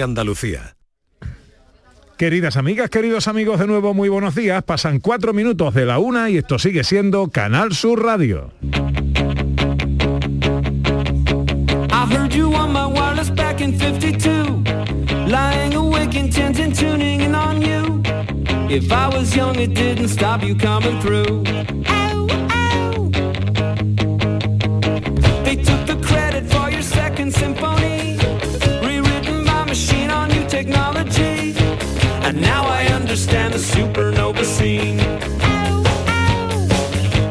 [0.00, 0.76] Andalucía.
[2.18, 4.64] Queridas amigas, queridos amigos, de nuevo muy buenos días.
[4.64, 8.52] Pasan cuatro minutos de la una y esto sigue siendo Canal Sur Radio.
[11.92, 14.64] I heard you on my wireless back in 52.
[15.28, 18.02] Lying awake intent and tuning in on you.
[18.68, 21.44] If I was young, it didn't stop you coming through.
[33.72, 35.00] Supernova scene.
[35.42, 36.68] Ow, ow.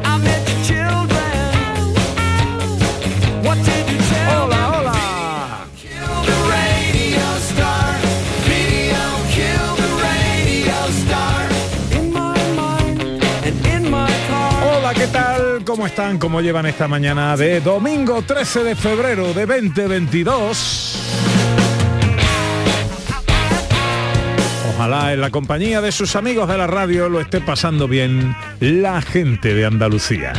[0.04, 1.42] I met your children.
[3.46, 4.60] What did you tell them?
[4.74, 5.00] Hola,
[5.76, 7.90] Kill the radio star.
[8.50, 9.04] Video
[9.36, 11.40] kill the radio star.
[11.98, 14.64] In my mind and in my car.
[14.64, 15.64] hola, ¿qué tal?
[15.66, 16.18] ¿Cómo están?
[16.18, 21.07] ¿Cómo llevan esta mañana de domingo 13 de febrero de 2022?
[24.78, 29.02] Ojalá en la compañía de sus amigos de la radio lo esté pasando bien la
[29.02, 30.34] gente de Andalucía.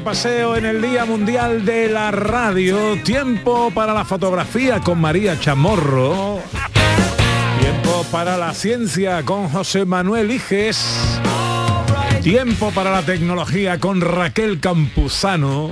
[0.00, 2.96] Paseo en el Día Mundial de la Radio.
[3.02, 6.38] Tiempo para la fotografía con María Chamorro.
[7.60, 11.20] Tiempo para la ciencia con José Manuel Iges.
[12.22, 15.70] Tiempo para la tecnología con Raquel Campuzano.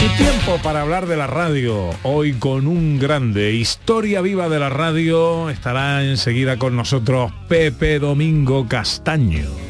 [0.00, 1.90] Y tiempo para hablar de la radio.
[2.02, 3.52] Hoy con un grande.
[3.52, 5.50] Historia viva de la radio.
[5.50, 9.61] Estará enseguida con nosotros Pepe Domingo Castaño.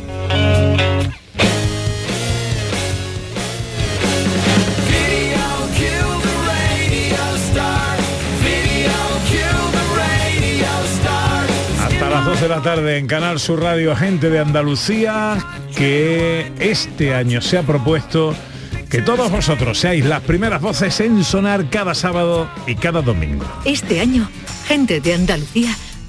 [12.62, 15.36] Tarde en Canal Sur Radio, gente de Andalucía,
[15.76, 18.34] que este año se ha propuesto
[18.88, 23.44] que todos vosotros seáis las primeras voces en sonar cada sábado y cada domingo.
[23.64, 24.28] Este año,
[24.66, 25.76] gente de Andalucía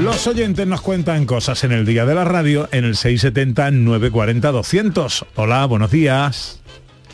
[0.00, 5.26] Los oyentes nos cuentan cosas en el día de la radio en el 670-940-200.
[5.36, 6.60] Hola, buenos días.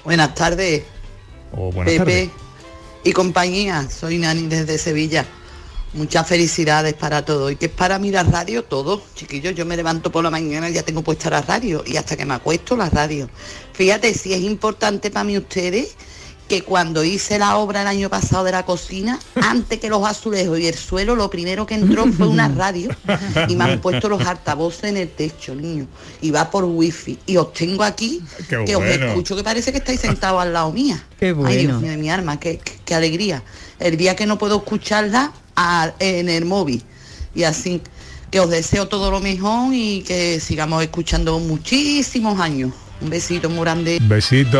[0.04, 0.84] Buenas tardes,
[1.52, 2.28] buenas Pepe tardes.
[3.04, 3.88] y compañía.
[3.90, 5.26] Soy Nani desde Sevilla.
[5.94, 7.50] Muchas felicidades para todo.
[7.50, 9.02] Y que es para mí la radio todo.
[9.14, 11.82] Chiquillos, yo me levanto por la mañana y ya tengo puesta la radio.
[11.84, 13.28] Y hasta que me acuesto la radio.
[13.72, 15.96] Fíjate, si es importante para mí ustedes
[16.48, 20.58] que cuando hice la obra el año pasado de la cocina, antes que los azulejos
[20.58, 22.88] y el suelo, lo primero que entró fue una radio
[23.48, 25.86] y me han puesto los altavoces en el techo, niño.
[26.22, 27.18] Y va por wifi.
[27.26, 30.72] Y os tengo aquí, Qué que os escucho que parece que estáis sentados al lado
[30.72, 31.04] mía.
[31.20, 31.52] Qué Ay, bueno.
[31.60, 33.42] Dios mío de mi alma, qué, qué- qué alegría.
[33.78, 36.82] El día que no puedo escucharla a- en el móvil.
[37.34, 37.82] Y así
[38.30, 42.72] que os deseo todo lo mejor y que sigamos escuchando muchísimos años.
[43.00, 43.98] Un besito muy grande.
[44.02, 44.58] Besito.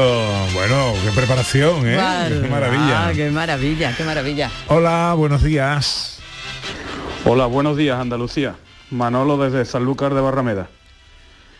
[0.54, 1.98] Bueno, qué preparación, ¿eh?
[2.28, 3.08] Qué maravilla.
[3.08, 4.50] Ah, qué maravilla, qué maravilla.
[4.68, 6.20] Hola, buenos días.
[7.24, 8.54] Hola, buenos días Andalucía.
[8.90, 10.68] Manolo desde Sanlúcar de Barrameda.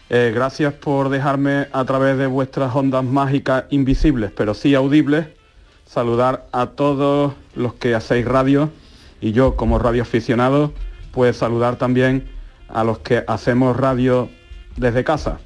[0.09, 5.27] Eh, gracias por dejarme a través de vuestras ondas mágicas invisibles, pero sí audibles,
[5.85, 8.71] saludar a todos los que hacéis radio
[9.21, 10.73] y yo como radioaficionado,
[11.13, 12.31] pues saludar también
[12.69, 14.31] a los que hacemos radio
[14.77, 15.41] desde casa.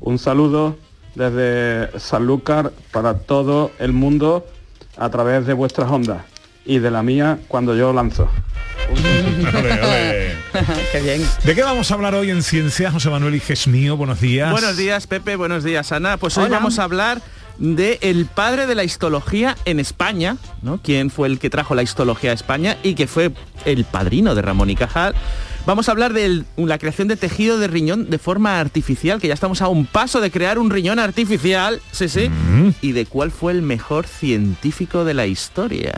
[0.00, 0.76] Un saludo
[1.14, 4.46] desde Sanlúcar para todo el mundo
[4.96, 6.22] a través de vuestras ondas
[6.64, 8.28] y de la mía cuando yo lanzo.
[10.92, 11.26] Qué bien.
[11.44, 12.90] ¿De qué vamos a hablar hoy en Ciencia?
[12.90, 14.50] José Manuel Iges mío, buenos días.
[14.50, 15.36] Buenos días, Pepe.
[15.36, 16.16] Buenos días, Ana.
[16.16, 17.20] Pues hoy vamos a hablar
[17.58, 20.80] de el padre de la histología en España, ¿no?
[20.82, 23.32] Quien fue el que trajo la histología a España y que fue
[23.64, 25.14] el padrino de Ramón y Cajal.
[25.66, 29.34] Vamos a hablar de la creación de tejido de riñón de forma artificial, que ya
[29.34, 32.68] estamos a un paso de crear un riñón artificial, sí, sí, Mm.
[32.82, 35.92] y de cuál fue el mejor científico de la historia.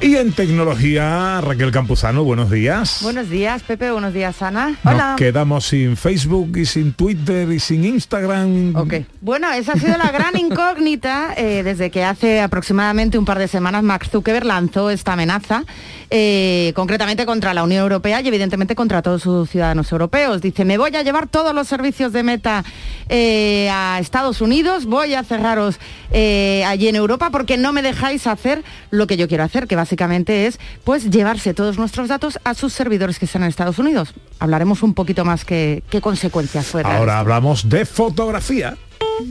[0.00, 2.98] Y en tecnología, Raquel Campuzano, buenos días.
[3.02, 3.92] Buenos días, Pepe.
[3.92, 4.76] Buenos días, Ana.
[4.82, 5.14] Nos Hola.
[5.16, 8.74] quedamos sin Facebook y sin Twitter y sin Instagram.
[9.20, 13.46] Bueno, esa ha sido la gran incógnita eh, desde que hace aproximadamente un par de
[13.46, 15.62] semanas Max Zuckerberg lanzó esta amenaza,
[16.10, 20.40] eh, concretamente contra la Unión Europea y evidentemente contra todos sus ciudadanos europeos.
[20.40, 22.64] Dice, me voy a llevar todos los servicios de Meta
[23.08, 25.78] eh, a Estados Unidos, voy a cerraros
[26.10, 29.76] eh, allí en Europa porque no me dejáis hacer lo que yo quiero hacer, que
[29.76, 34.14] básicamente es pues llevarse todos nuestros datos a sus servidores que están en Estados Unidos.
[34.38, 36.82] Hablaremos un poquito más qué, qué consecuencias fue.
[36.82, 38.76] Ahora hablamos de fotografía.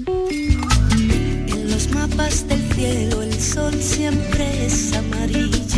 [0.08, 5.15] En los mapas del cielo el sol siempre es amarillo.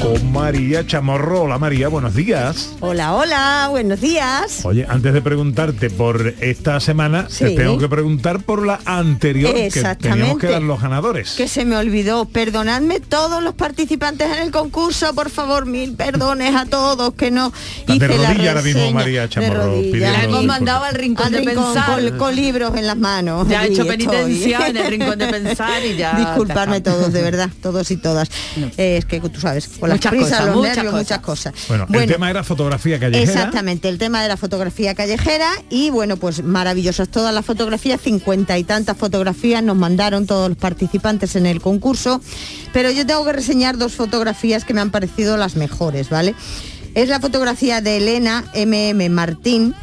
[0.02, 1.42] Con María Chamorro.
[1.44, 2.70] Hola María, buenos días.
[2.82, 4.64] Hola, hola, buenos días.
[4.64, 7.56] Oye, antes de preguntarte por esta semana, te Sí.
[7.56, 10.10] tengo que preguntar por la anterior, que Exactamente.
[10.20, 11.32] teníamos que dar los ganadores.
[11.32, 12.26] Que se me olvidó.
[12.26, 17.52] Perdonadme todos los participantes en el concurso, por favor, mil perdones a todos que no
[17.88, 18.92] de hice la rodilla ahora mismo.
[18.92, 22.02] María De Chamorro, La hemos mandado al rincón de pensar.
[22.10, 23.48] Con, con libros en las manos.
[23.50, 23.98] Ya ha hecho estoy.
[23.98, 27.98] penitencia en el rincón de pensar y ya Disculparme te todos, de verdad, todos y
[27.98, 28.30] todas.
[28.78, 31.04] Eh, es que tú sabes, con las Muchas prisas, cosas, los muchas nervios, cosas.
[31.04, 31.54] muchas cosas.
[31.68, 33.32] Bueno, el tema era fotografía callejera.
[33.32, 38.58] Exactamente, el tema de la fotografía callejera y bueno, pues maravillosas todas las fotografías, cincuenta
[38.58, 42.22] y tantas fotografías nos mandaron todos los participantes en el concurso,
[42.74, 46.36] pero yo tengo que reseñar dos fotografías que me han parecido las mejores, ¿vale?
[46.96, 49.76] Es la fotografía de Elena MM Martín,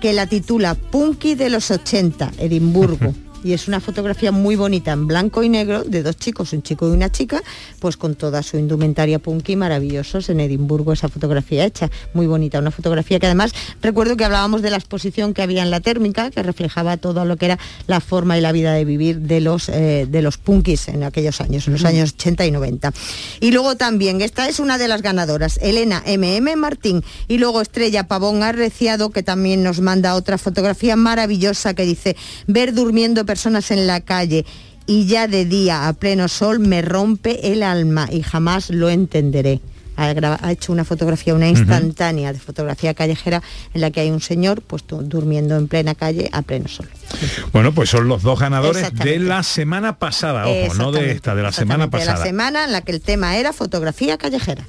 [0.00, 3.14] que la titula Punky de los 80, Edimburgo.
[3.44, 6.88] Y es una fotografía muy bonita en blanco y negro de dos chicos, un chico
[6.88, 7.42] y una chica,
[7.78, 12.70] pues con toda su indumentaria punky maravillosos en Edimburgo esa fotografía hecha, muy bonita, una
[12.70, 13.52] fotografía que además
[13.82, 17.36] recuerdo que hablábamos de la exposición que había en la térmica, que reflejaba todo lo
[17.36, 20.88] que era la forma y la vida de vivir de los eh, de los punkis
[20.88, 22.92] en aquellos años, en los años 80 y 90.
[23.40, 28.08] Y luego también, esta es una de las ganadoras, Elena MM Martín, y luego Estrella
[28.08, 32.16] Pavón Arreciado, que también nos manda otra fotografía maravillosa que dice,
[32.46, 34.46] ver durmiendo personas en la calle
[34.86, 39.60] y ya de día a pleno sol me rompe el alma y jamás lo entenderé.
[39.96, 43.42] Ha, hecho una fotografía, una instantánea de fotografía callejera
[43.72, 46.88] en la que hay un señor pues, durmiendo en plena calle a pleno sol.
[47.52, 51.42] Bueno, pues son los dos ganadores de la semana pasada, ojo, no de esta, de
[51.42, 52.18] la semana exactamente, de pasada.
[52.18, 54.64] la semana en la que el tema era fotografía callejera.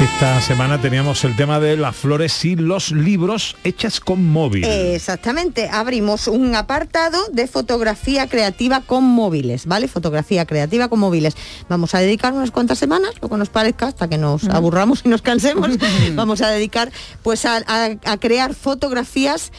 [0.00, 4.64] Esta semana teníamos el tema de las flores y los libros hechas con móvil.
[4.64, 9.88] Exactamente, abrimos un apartado de fotografía creativa con móviles, ¿vale?
[9.88, 11.36] Fotografía creativa con móviles.
[11.68, 15.08] Vamos a dedicar unas cuantas semanas, lo que nos parezca, hasta que nos aburramos y
[15.08, 15.68] nos cansemos.
[16.14, 16.90] Vamos a dedicar
[17.22, 19.52] pues a, a- a crear fotografías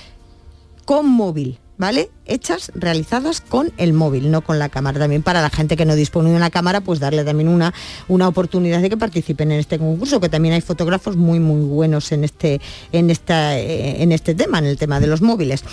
[0.85, 1.59] con móvil.
[1.81, 2.11] ¿Vale?
[2.27, 4.99] Hechas, realizadas con el móvil, no con la cámara.
[4.99, 7.73] También para la gente que no dispone de una cámara, pues darle también una,
[8.07, 12.11] una oportunidad de que participen en este concurso, que también hay fotógrafos muy muy buenos
[12.11, 12.61] en este,
[12.91, 15.63] en esta, eh, en este tema, en el tema de los móviles.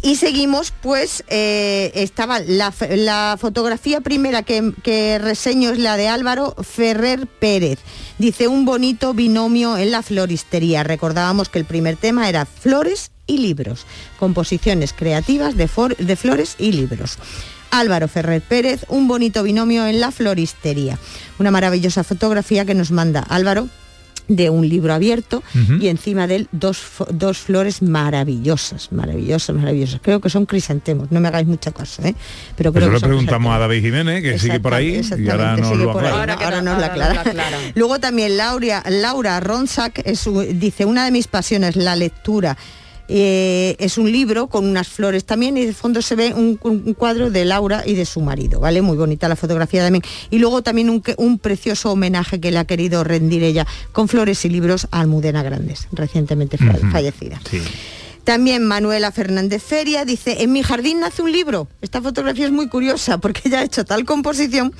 [0.00, 6.54] Y seguimos, pues eh, estaba la, fotografía primera que, que reseño es la de Álvaro
[6.62, 7.80] Ferrer Pérez.
[8.16, 10.84] Dice un bonito binomio en la floristería.
[10.84, 13.86] Recordábamos que el primer tema era flores y libros,
[14.18, 17.18] composiciones creativas de, for- de flores y libros.
[17.70, 20.98] Álvaro Ferrer Pérez, un bonito binomio en la floristería.
[21.38, 23.68] Una maravillosa fotografía que nos manda Álvaro
[24.28, 25.42] de un libro abierto
[25.80, 30.00] y encima de él dos, dos flores maravillosas, maravillosas, maravillosas.
[30.02, 32.14] Creo que son crisantemos, no me hagáis mucho caso, ¿eh?
[32.56, 35.28] pero creo Eso que le son preguntamos a David Jiménez, que sigue por ahí, y
[35.28, 35.92] ahora nos lo.
[35.92, 35.98] ¿no?
[35.98, 37.24] ahora nos la aclara.
[37.74, 42.56] Luego también Laura, Laura Ronsack es dice, una de mis pasiones, la lectura.
[43.14, 46.94] Eh, es un libro con unas flores también y de fondo se ve un, un
[46.94, 48.80] cuadro de Laura y de su marido, ¿vale?
[48.80, 50.02] Muy bonita la fotografía también.
[50.30, 54.42] Y luego también un, un precioso homenaje que le ha querido rendir ella con flores
[54.46, 57.38] y libros a Almudena Grandes, recientemente fallecida.
[58.24, 61.66] También Manuela Fernández Feria dice, en mi jardín nace un libro.
[61.80, 64.72] Esta fotografía es muy curiosa porque ella ha hecho tal composición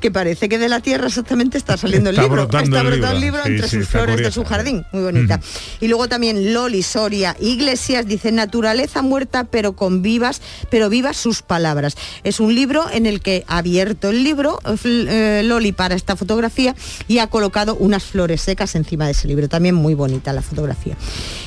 [0.00, 2.42] que parece que de la tierra exactamente está saliendo Está el libro.
[2.42, 3.38] brotando está brotando el libro.
[3.38, 4.84] libro Sí, entre sí, sus flores de su jardín.
[4.92, 5.40] Muy bonita.
[5.80, 11.42] Y luego también Loli Soria Iglesias dice, naturaleza muerta pero con vivas, pero vivas sus
[11.42, 11.96] palabras.
[12.24, 16.16] Es un libro en el que ha abierto el libro eh, eh, Loli para esta
[16.16, 16.74] fotografía
[17.06, 19.48] y ha colocado unas flores secas encima de ese libro.
[19.48, 20.96] También muy bonita la fotografía.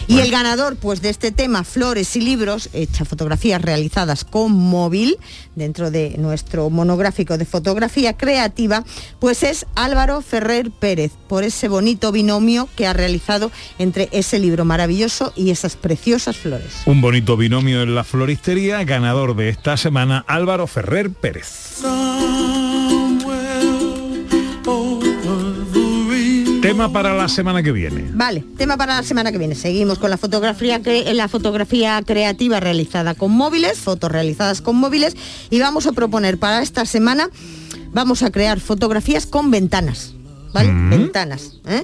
[0.08, 5.18] Y el ganador pues de este tema Flores y Libros, hecha fotografías realizadas con móvil,
[5.56, 8.84] dentro de nuestro monográfico de fotografía creativa,
[9.18, 14.66] pues es Álvaro Ferrer Pérez, por ese bonito binomio que ha realizado entre ese libro
[14.66, 16.84] maravilloso y esas preciosas flores.
[16.86, 21.82] Un bonito binomio en la floristería, ganador de esta semana, Álvaro Ferrer Pérez.
[26.72, 28.06] Tema para la semana que viene.
[28.14, 29.56] Vale, tema para la semana que viene.
[29.56, 35.18] Seguimos con la fotografía, cre- la fotografía creativa realizada con móviles, fotos realizadas con móviles
[35.50, 37.30] y vamos a proponer para esta semana,
[37.92, 40.14] vamos a crear fotografías con ventanas,
[40.54, 40.70] ¿vale?
[40.74, 41.58] Ventanas.
[41.68, 41.84] ¿eh?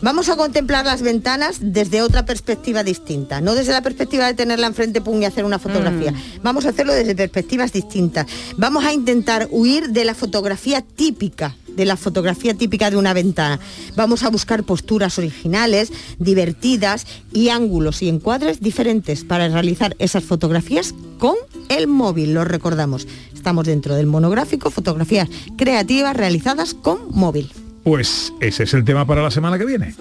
[0.00, 4.66] Vamos a contemplar las ventanas desde otra perspectiva distinta, no desde la perspectiva de tenerla
[4.66, 6.14] enfrente pum, y hacer una fotografía.
[6.42, 8.26] Vamos a hacerlo desde perspectivas distintas.
[8.56, 13.58] Vamos a intentar huir de la fotografía típica de la fotografía típica de una ventana.
[13.96, 20.94] Vamos a buscar posturas originales, divertidas y ángulos y encuadres diferentes para realizar esas fotografías
[21.18, 21.36] con
[21.68, 23.06] el móvil, lo recordamos.
[23.34, 27.50] Estamos dentro del monográfico, fotografías creativas realizadas con móvil.
[27.82, 29.94] Pues ese es el tema para la semana que viene.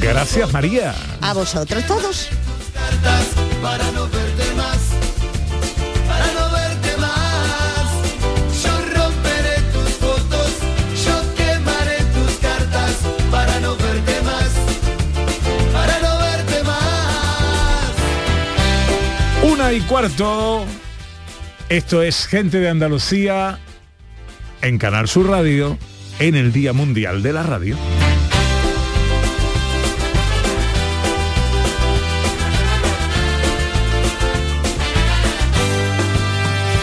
[0.00, 0.94] Gracias María.
[1.20, 2.28] A vosotros todos.
[19.54, 20.64] Una y cuarto.
[21.68, 23.60] Esto es Gente de Andalucía
[24.62, 25.78] en Canal Sur Radio
[26.18, 27.76] en el Día Mundial de la Radio.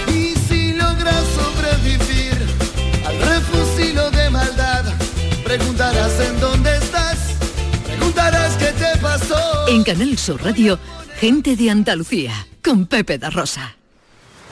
[0.08, 2.38] Y si logras sobrevivir
[3.06, 4.86] al refusilo de maldad,
[5.44, 7.36] preguntarás en dónde estás,
[7.86, 9.68] preguntarás qué te pasó.
[9.68, 10.80] En Canal Sur Radio,
[11.22, 13.76] gente de Andalucía, con Pepe da Rosa.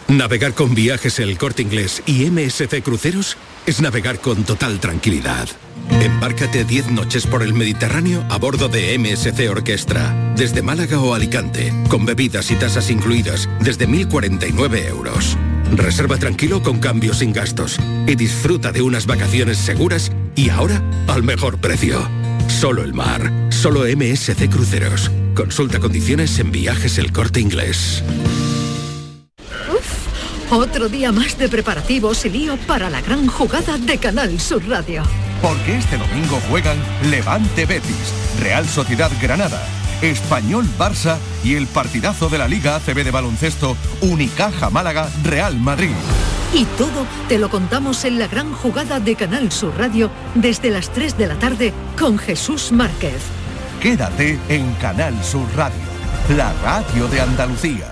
[0.07, 5.49] Navegar con viajes El Corte Inglés y MSC Cruceros es navegar con total tranquilidad.
[5.99, 11.73] Embárcate 10 noches por el Mediterráneo a bordo de MSC Orquestra, desde Málaga o Alicante,
[11.89, 15.38] con bebidas y tasas incluidas desde 1.049 euros.
[15.71, 21.23] Reserva tranquilo con cambios sin gastos y disfruta de unas vacaciones seguras y ahora al
[21.23, 22.07] mejor precio.
[22.47, 25.09] Solo el mar, solo MSC Cruceros.
[25.39, 28.03] Consulta condiciones en viajes El Corte Inglés.
[30.51, 35.01] Otro día más de preparativos y lío para la gran jugada de Canal Sur Radio.
[35.41, 36.77] Porque este domingo juegan
[37.10, 39.65] Levante Betis, Real Sociedad Granada,
[40.01, 45.96] Español Barça y el partidazo de la Liga ACB de baloncesto Unicaja Málaga Real Madrid.
[46.53, 50.91] Y todo te lo contamos en la gran jugada de Canal Sur Radio desde las
[50.91, 53.38] 3 de la tarde con Jesús Márquez.
[53.79, 55.79] Quédate en Canal Sur Radio,
[56.36, 57.88] la radio de Andalucía.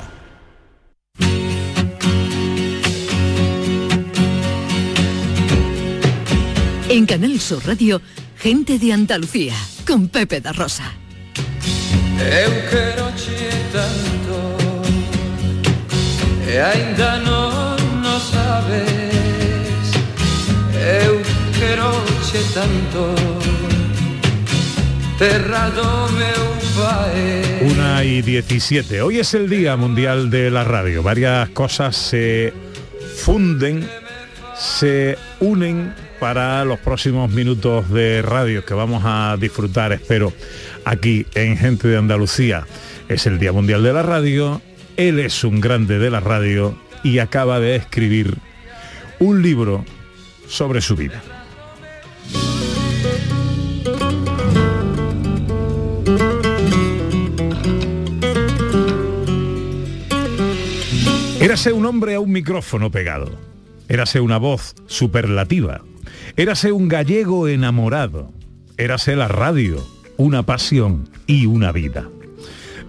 [6.89, 8.01] En Canal Sur Radio,
[8.35, 9.53] gente de Andalucía
[9.87, 10.91] con Pepe da Rosa.
[20.89, 21.21] Eu
[21.59, 21.93] quero
[22.29, 23.66] che tanto
[27.61, 29.01] Una y 17.
[29.01, 31.01] Hoy es el Día Mundial de la Radio.
[31.01, 32.53] Varias cosas se
[33.15, 33.89] funden,
[34.55, 40.33] se unen para los próximos minutos de radio que vamos a disfrutar, espero,
[40.85, 42.67] aquí en Gente de Andalucía.
[43.09, 44.61] Es el Día Mundial de la Radio,
[44.97, 48.35] él es un grande de la radio y acaba de escribir
[49.17, 49.83] un libro
[50.47, 51.23] sobre su vida.
[61.57, 63.31] Érase un hombre a un micrófono pegado.
[63.89, 65.81] Érase una voz superlativa.
[66.35, 68.31] Érase un gallego enamorado.
[68.77, 69.83] Érase la radio,
[70.17, 72.07] una pasión y una vida.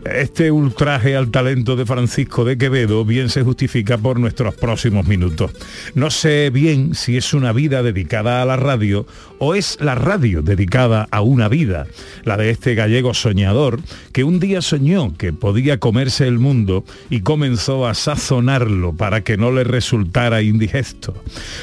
[0.05, 5.51] Este ultraje al talento de Francisco de Quevedo bien se justifica por nuestros próximos minutos.
[5.95, 9.07] No sé bien si es una vida dedicada a la radio
[9.39, 11.87] o es la radio dedicada a una vida,
[12.25, 13.81] la de este gallego soñador
[14.13, 19.37] que un día soñó que podía comerse el mundo y comenzó a sazonarlo para que
[19.37, 21.15] no le resultara indigesto.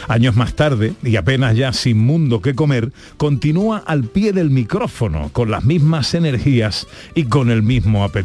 [0.07, 5.29] Años más tarde, y apenas ya sin mundo que comer, continúa al pie del micrófono
[5.31, 8.24] con las mismas energías y con el mismo apetito.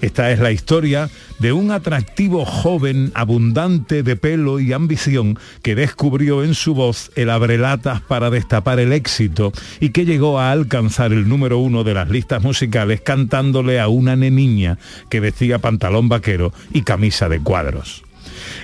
[0.00, 6.44] Esta es la historia de un atractivo joven abundante de pelo y ambición que descubrió
[6.44, 11.28] en su voz el abrelatas para destapar el éxito y que llegó a alcanzar el
[11.28, 14.78] número uno de las listas musicales cantándole a una neniña
[15.10, 18.04] que vestía pantalón vaquero y camisa de cuadros.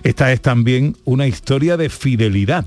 [0.05, 2.67] Esta es también una historia de fidelidad.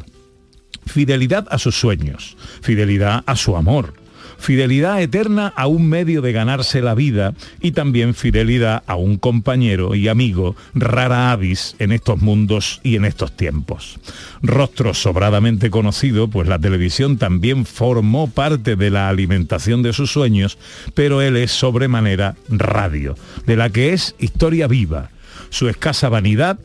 [0.85, 3.93] Fidelidad a sus sueños, fidelidad a su amor,
[4.37, 9.95] fidelidad eterna a un medio de ganarse la vida y también fidelidad a un compañero
[9.95, 13.99] y amigo rara avis en estos mundos y en estos tiempos.
[14.41, 20.57] Rostro sobradamente conocido, pues la televisión también formó parte de la alimentación de sus sueños,
[20.93, 23.15] pero él es sobremanera radio,
[23.45, 25.09] de la que es historia viva.
[25.49, 26.59] Su escasa vanidad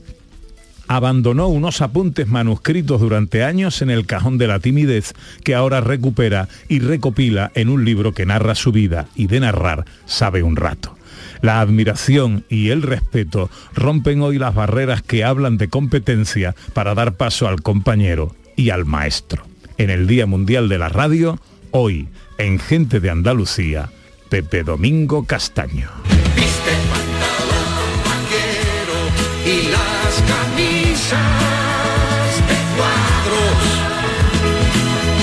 [0.89, 6.49] abandonó unos apuntes manuscritos durante años en el cajón de la timidez que ahora recupera
[6.69, 10.97] y recopila en un libro que narra su vida y de narrar sabe un rato.
[11.41, 17.15] La admiración y el respeto rompen hoy las barreras que hablan de competencia para dar
[17.15, 19.45] paso al compañero y al maestro.
[19.77, 21.41] En el Día Mundial de la Radio,
[21.73, 22.09] hoy,
[22.39, 23.91] en Gente de Andalucía,
[24.29, 25.91] Pepe Domingo Castaño.
[31.13, 33.61] Camisas de cuadros.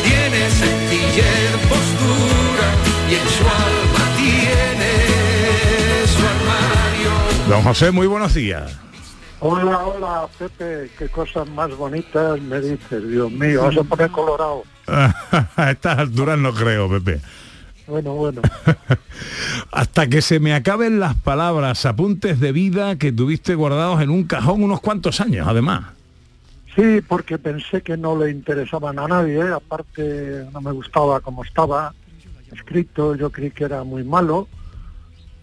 [0.03, 2.67] Tiene sencillez, postura
[3.10, 4.91] y en su alma tiene
[6.08, 7.12] su armario.
[7.50, 8.77] Don José, muy buenos días.
[9.41, 14.63] Hola, hola, Pepe, qué cosas más bonitas me dices, Dios mío, vas a poner colorado.
[15.55, 17.22] a estas alturas no creo, Pepe.
[17.89, 18.41] Bueno, bueno.
[19.72, 24.25] Hasta que se me acaben las palabras, apuntes de vida que tuviste guardados en un
[24.25, 25.86] cajón unos cuantos años, además.
[26.75, 29.51] Sí, porque pensé que no le interesaban a nadie, ¿eh?
[29.51, 31.93] aparte no me gustaba como estaba
[32.51, 34.48] escrito, yo creí que era muy malo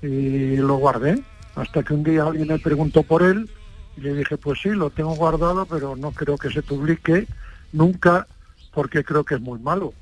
[0.01, 1.21] y lo guardé,
[1.57, 3.51] hasta que un día alguien me preguntó por él
[3.97, 7.27] y le dije, pues sí, lo tengo guardado, pero no creo que se publique
[7.73, 8.29] nunca
[8.73, 9.95] porque creo que es muy malo.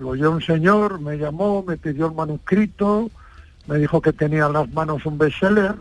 [0.00, 3.10] Lo oyó un señor, me llamó, me pidió el manuscrito,
[3.66, 5.74] me dijo que tenía en las manos un bestseller.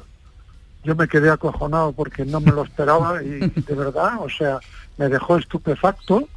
[0.84, 4.60] Yo me quedé acojonado porque no me lo esperaba y de verdad, o sea,
[4.98, 6.28] me dejó estupefacto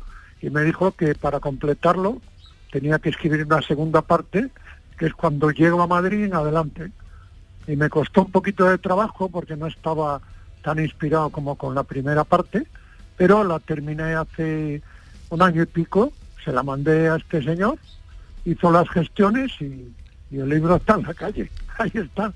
[0.41, 2.23] y me dijo que para completarlo
[2.71, 4.51] tenía que escribir una segunda parte,
[4.97, 6.93] que es cuando llego a Madrid en adelante.
[7.67, 10.21] Y me costó un poquito de trabajo porque no estaba
[10.63, 12.65] tan inspirado como con la primera parte,
[13.17, 14.83] pero la terminé hace
[15.31, 16.13] un año y pico
[16.45, 17.79] se la mandé a este señor,
[18.45, 19.93] hizo las gestiones y,
[20.31, 21.51] y el libro está en la calle.
[21.79, 22.33] Ahí está.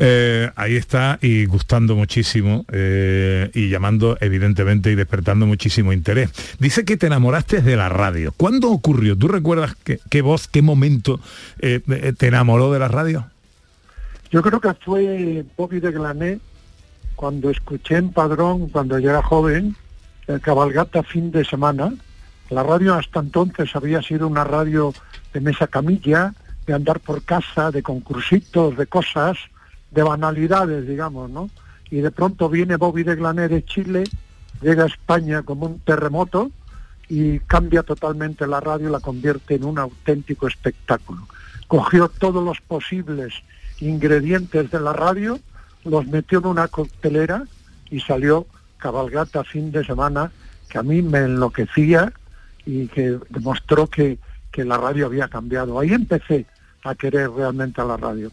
[0.00, 6.30] Eh, ahí está y gustando muchísimo eh, y llamando evidentemente y despertando muchísimo interés.
[6.58, 8.32] Dice que te enamoraste de la radio.
[8.36, 9.16] ¿Cuándo ocurrió?
[9.16, 11.20] ¿Tú recuerdas qué, qué voz, qué momento
[11.60, 13.26] eh, eh, te enamoró de la radio?
[14.30, 16.38] Yo creo que fue Bobby de Glané
[17.16, 19.74] cuando escuché en Padrón, cuando yo era joven,
[20.26, 21.92] el cabalgata fin de semana.
[22.50, 24.94] La radio hasta entonces había sido una radio
[25.32, 26.34] de mesa camilla,
[26.66, 29.36] de andar por casa, de concursitos, de cosas,
[29.90, 31.50] de banalidades, digamos, ¿no?
[31.90, 34.04] Y de pronto viene Bobby de Glané de Chile,
[34.60, 36.50] llega a España como un terremoto
[37.08, 41.26] y cambia totalmente la radio, la convierte en un auténtico espectáculo.
[41.66, 43.34] Cogió todos los posibles
[43.80, 45.38] ingredientes de la radio,
[45.84, 47.44] los metió en una coctelera
[47.90, 48.46] y salió
[48.78, 50.30] cabalgata fin de semana
[50.68, 52.12] que a mí me enloquecía
[52.70, 54.18] y que demostró que,
[54.52, 55.80] que la radio había cambiado.
[55.80, 56.44] Ahí empecé
[56.84, 58.30] a querer realmente a la radio.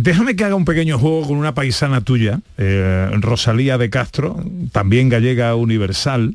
[0.00, 4.36] Déjame que haga un pequeño juego con una paisana tuya, eh, Rosalía de Castro,
[4.72, 6.34] también gallega universal.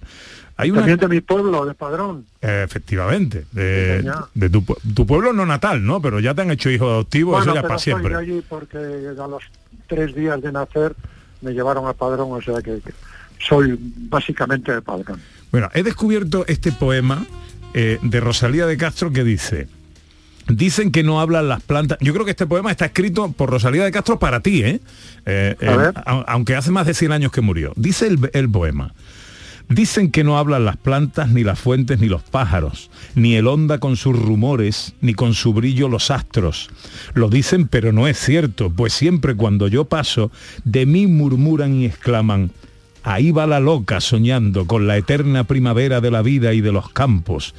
[0.55, 0.81] Hay una...
[0.81, 2.25] También de mi pueblo, de Padrón.
[2.41, 4.03] Eh, efectivamente, de,
[4.51, 6.01] tu, pu- tu pueblo no natal, ¿no?
[6.01, 8.15] Pero ya te han hecho hijo adoptivo, Bueno, eso ya para siempre.
[8.15, 9.43] allí porque a los
[9.87, 10.95] tres días de nacer
[11.41, 12.93] me llevaron a Padrón, o sea que, que
[13.39, 13.77] soy
[14.09, 15.19] básicamente de Padrón.
[15.53, 17.25] Bueno, he descubierto este poema
[17.75, 19.67] eh, de Rosalía de Castro que dice,
[20.47, 21.99] dicen que no hablan las plantas.
[22.01, 24.81] Yo creo que este poema está escrito por Rosalía de Castro para ti, ¿eh?
[25.27, 27.71] Eh, eh, a- aunque hace más de 100 años que murió.
[27.75, 28.93] Dice el, el poema.
[29.69, 33.77] Dicen que no hablan las plantas, ni las fuentes, ni los pájaros, ni el onda
[33.77, 36.69] con sus rumores, ni con su brillo los astros.
[37.13, 40.31] Lo dicen, pero no es cierto, pues siempre cuando yo paso,
[40.65, 42.51] de mí murmuran y exclaman,
[43.03, 46.89] ahí va la loca soñando con la eterna primavera de la vida y de los
[46.89, 47.53] campos.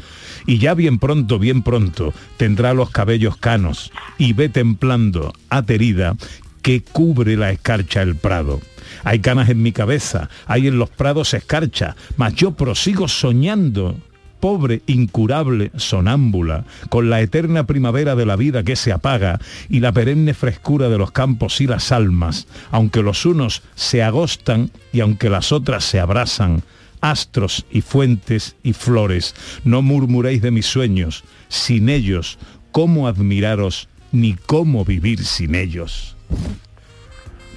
[0.46, 6.16] Y ya bien pronto, bien pronto, tendrá los cabellos canos y ve templando, aterida,
[6.62, 8.60] que cubre la escarcha el prado.
[9.04, 13.98] Hay canas en mi cabeza, hay en los prados escarcha, mas yo prosigo soñando
[14.44, 19.90] pobre, incurable, sonámbula, con la eterna primavera de la vida que se apaga y la
[19.90, 25.30] perenne frescura de los campos y las almas, aunque los unos se agostan y aunque
[25.30, 26.62] las otras se abrasan,
[27.00, 32.38] astros y fuentes y flores, no murmuréis de mis sueños, sin ellos,
[32.70, 36.18] ¿cómo admiraros ni cómo vivir sin ellos?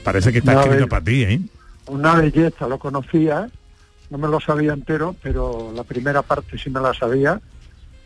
[0.06, 1.42] Parece que está Una escrito para ti, ¿eh?
[1.88, 3.50] Una belleza, lo conocía,
[4.10, 7.40] no me lo sabía entero, pero la primera parte sí me la sabía.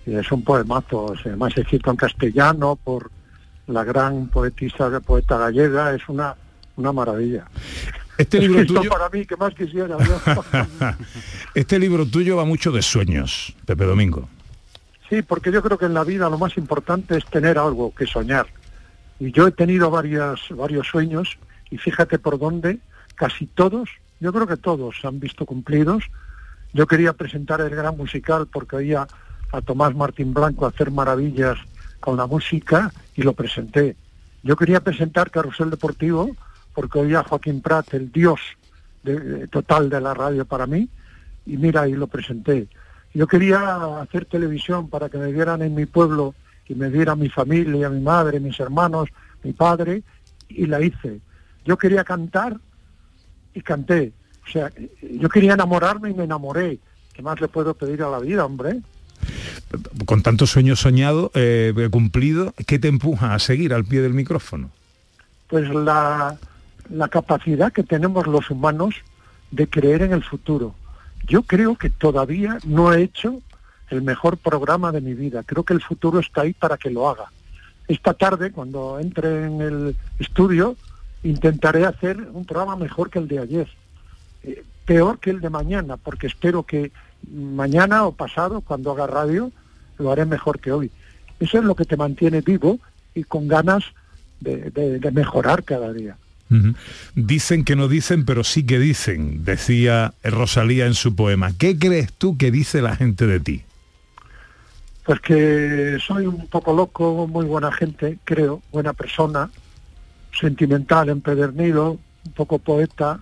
[0.06, 3.12] Y es un poemazo, además escrito en castellano por
[3.68, 6.36] la gran poetisa, poeta gallega, es una,
[6.76, 7.46] una maravilla.
[8.18, 9.98] Este libro tuyo, para mí, que más quisiera
[11.56, 14.28] este libro tuyo va mucho de sueños, Pepe Domingo.
[15.10, 18.08] Sí, porque yo creo que en la vida lo más importante es tener algo que
[18.08, 18.48] soñar.
[19.20, 21.38] Y yo he tenido varias, varios sueños
[21.70, 22.80] y fíjate por dónde,
[23.16, 23.90] casi todos,
[24.22, 26.04] yo creo que todos se han visto cumplidos.
[26.74, 29.08] Yo quería presentar el gran musical porque oía
[29.52, 31.58] a Tomás Martín Blanco hacer maravillas
[32.00, 33.98] con la música y lo presenté.
[34.44, 36.36] Yo quería presentar Carrusel Deportivo
[36.74, 38.40] porque oía a Joaquín Prat, el dios
[39.04, 40.88] de- de- total de la radio para mí,
[41.46, 42.68] y mira, y lo presenté.
[43.14, 46.34] Yo quería hacer televisión para que me vieran en mi pueblo
[46.68, 49.10] y me viera mi familia, mi madre, mis hermanos,
[49.44, 50.04] mi padre,
[50.48, 51.20] y la hice.
[51.66, 52.58] Yo quería cantar
[53.54, 54.12] y canté.
[54.48, 56.80] O sea, yo quería enamorarme y me enamoré.
[57.14, 58.82] ¿Qué más le puedo pedir a la vida, hombre?
[60.06, 64.72] Con tantos sueños soñados, eh, cumplidos, ¿qué te empuja a seguir al pie del micrófono?
[65.48, 66.38] Pues la,
[66.90, 68.96] la capacidad que tenemos los humanos
[69.52, 70.76] de creer en el futuro.
[71.28, 73.42] Yo creo que todavía no he hecho
[73.90, 75.44] el mejor programa de mi vida.
[75.44, 77.26] Creo que el futuro está ahí para que lo haga.
[77.88, 80.76] Esta tarde, cuando entre en el estudio,
[81.24, 83.68] intentaré hacer un programa mejor que el de ayer.
[84.44, 86.92] Eh, peor que el de mañana, porque espero que
[87.32, 89.52] mañana o pasado, cuando haga radio,
[90.00, 90.92] lo haré mejor que hoy.
[91.40, 92.80] Eso es lo que te mantiene vivo
[93.14, 93.84] y con ganas
[94.40, 96.18] de, de- de mejorar cada día.
[97.16, 101.54] Dicen que no dicen, pero sí que dicen, decía Rosalía en su poema.
[101.58, 103.62] ¿Qué crees tú que dice la gente de ti?
[105.06, 109.50] Pues que soy un poco loco, muy buena gente, creo, buena persona,
[110.40, 113.20] sentimental, empedernido, un poco poeta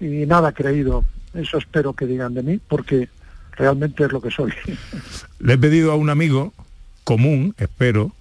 [0.00, 1.04] y nada creído.
[1.34, 3.08] Eso espero que digan de mí, porque
[3.52, 4.52] realmente es lo que soy.
[5.38, 6.52] Le he pedido a un amigo
[7.04, 8.12] común, espero,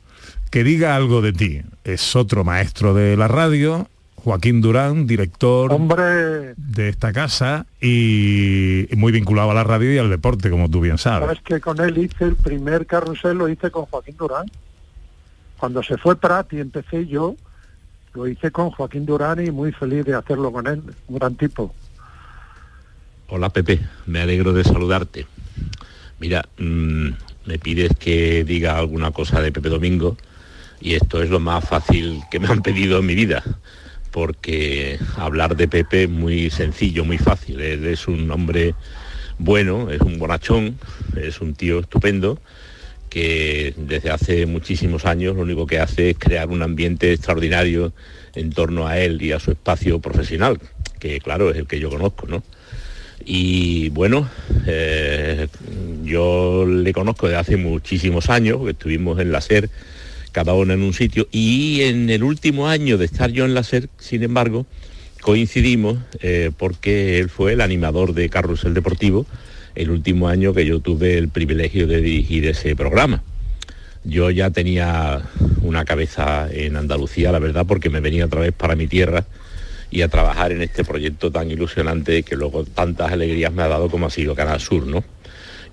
[0.49, 1.62] que diga algo de ti.
[1.84, 9.12] Es otro maestro de la radio, Joaquín Durán, director Hombre, de esta casa y muy
[9.12, 11.28] vinculado a la radio y al deporte, como tú bien sabes.
[11.28, 14.45] sabes que con él hice el primer carrusel, lo hice con Joaquín Durán.
[15.58, 17.36] Cuando se fue Prat y empecé yo,
[18.13, 21.73] lo hice con Joaquín Durán y muy feliz de hacerlo con él, un gran tipo.
[23.28, 25.26] Hola Pepe, me alegro de saludarte.
[26.19, 27.10] Mira, mm,
[27.45, 30.17] me pides que diga alguna cosa de Pepe Domingo
[30.80, 33.41] y esto es lo más fácil que me han pedido en mi vida,
[34.12, 37.62] porque hablar de Pepe es muy sencillo, muy fácil.
[37.62, 38.76] Él es un hombre
[39.39, 40.78] bueno, es un bonachón,
[41.15, 42.39] es un tío estupendo
[43.13, 47.93] que desde hace muchísimos años lo único que hace es crear un ambiente extraordinario
[48.34, 50.60] en torno a él y a su espacio profesional,
[50.99, 52.41] que claro es el que yo conozco, ¿no?
[53.23, 54.28] Y bueno,
[54.65, 55.47] eh,
[56.04, 59.69] yo le conozco desde hace muchísimos años, estuvimos en la SER,
[60.32, 63.62] cada uno en un sitio, y en el último año de estar yo en la
[63.62, 64.65] SER, sin embargo,
[65.21, 69.28] coincidimos eh, porque él fue el animador de Carrusel Deportivo
[69.75, 73.23] el último año que yo tuve el privilegio de dirigir ese programa.
[74.03, 75.21] Yo ya tenía
[75.62, 79.25] una cabeza en Andalucía, la verdad, porque me venía otra vez para mi tierra
[79.89, 83.89] y a trabajar en este proyecto tan ilusionante que luego tantas alegrías me ha dado
[83.89, 85.03] como ha sido Canal Sur, ¿no?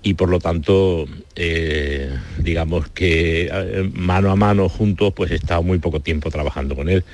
[0.02, 5.62] Y por lo tanto, eh, digamos que eh, mano a mano juntos, pues he estado
[5.62, 7.04] muy poco tiempo trabajando con él.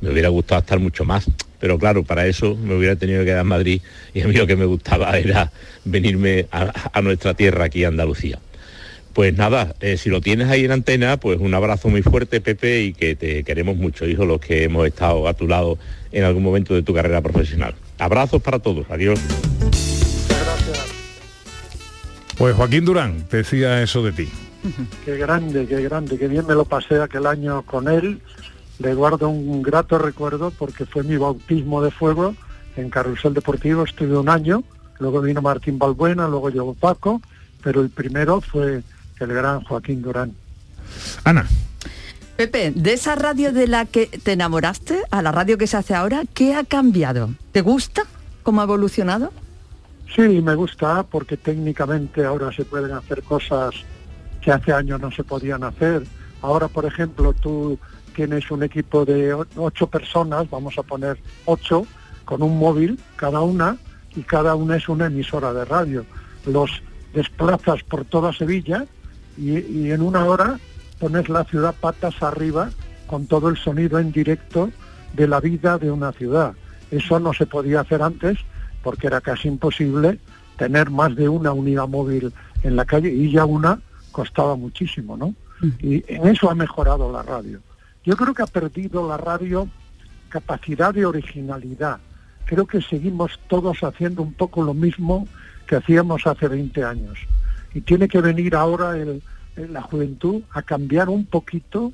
[0.00, 1.26] Me hubiera gustado estar mucho más,
[1.58, 3.80] pero claro, para eso me hubiera tenido que quedar en Madrid
[4.14, 5.50] y a mí lo que me gustaba era
[5.84, 8.38] venirme a, nuestra tierra aquí Andalucía.
[9.12, 12.82] Pues nada, eh, si lo tienes ahí en antena, pues un abrazo muy fuerte, Pepe,
[12.82, 15.78] y que te queremos mucho, hijo, los que hemos estado a tu lado
[16.12, 17.74] en algún momento de tu carrera profesional.
[17.98, 19.18] Abrazos para todos, adiós.
[22.36, 24.28] Pues Joaquín Durán te decía eso de ti.
[25.04, 28.20] Qué grande, qué grande, qué bien me lo pasé aquel año con él.
[28.78, 32.34] Le guardo un grato recuerdo porque fue mi bautismo de fuego
[32.76, 34.62] en Carrusel Deportivo, estuve un año,
[34.98, 37.22] luego vino Martín Balbuena, luego llegó Paco,
[37.62, 38.82] pero el primero fue
[39.18, 40.32] el gran Joaquín Durán.
[41.24, 41.46] Ana.
[42.36, 45.94] Pepe, de esa radio de la que te enamoraste a la radio que se hace
[45.94, 47.30] ahora, ¿qué ha cambiado?
[47.52, 48.02] ¿Te gusta
[48.42, 49.32] cómo ha evolucionado?
[50.14, 53.74] Sí, me gusta porque técnicamente ahora se pueden hacer cosas
[54.40, 56.04] que hace años no se podían hacer.
[56.42, 57.78] Ahora, por ejemplo, tú
[58.14, 61.86] tienes un equipo de ocho personas, vamos a poner ocho,
[62.24, 63.76] con un móvil cada una,
[64.14, 66.04] y cada una es una emisora de radio.
[66.46, 68.86] Los desplazas por toda Sevilla
[69.36, 70.58] y, y en una hora
[70.98, 72.70] pones la ciudad patas arriba
[73.06, 74.70] con todo el sonido en directo
[75.12, 76.54] de la vida de una ciudad.
[76.90, 78.38] Eso no se podía hacer antes
[78.86, 80.20] porque era casi imposible
[80.56, 83.80] tener más de una unidad móvil en la calle y ya una
[84.12, 85.34] costaba muchísimo, ¿no?
[85.80, 87.58] Y en eso ha mejorado la radio.
[88.04, 89.68] Yo creo que ha perdido la radio
[90.28, 91.98] capacidad de originalidad.
[92.44, 95.26] Creo que seguimos todos haciendo un poco lo mismo
[95.66, 97.18] que hacíamos hace 20 años.
[97.74, 99.20] Y tiene que venir ahora el-
[99.56, 101.92] el- la juventud a cambiar un poquito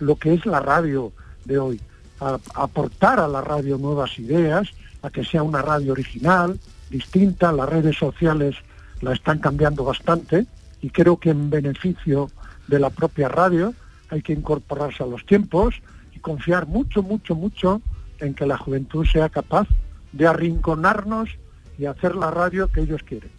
[0.00, 1.12] lo que es la radio
[1.44, 1.80] de hoy,
[2.18, 4.68] a, a aportar a la radio nuevas ideas,
[5.02, 6.58] a que sea una radio original,
[6.90, 7.52] distinta.
[7.52, 8.56] Las redes sociales
[9.00, 10.46] la están cambiando bastante
[10.80, 12.30] y creo que en beneficio
[12.68, 13.74] de la propia radio
[14.08, 15.74] hay que incorporarse a los tiempos
[16.14, 17.82] y confiar mucho, mucho, mucho
[18.18, 19.66] en que la juventud sea capaz
[20.12, 21.30] de arrinconarnos
[21.78, 23.30] y hacer la radio que ellos quieren.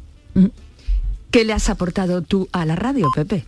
[1.31, 3.45] ¿Qué le has aportado tú a la radio, Pepe?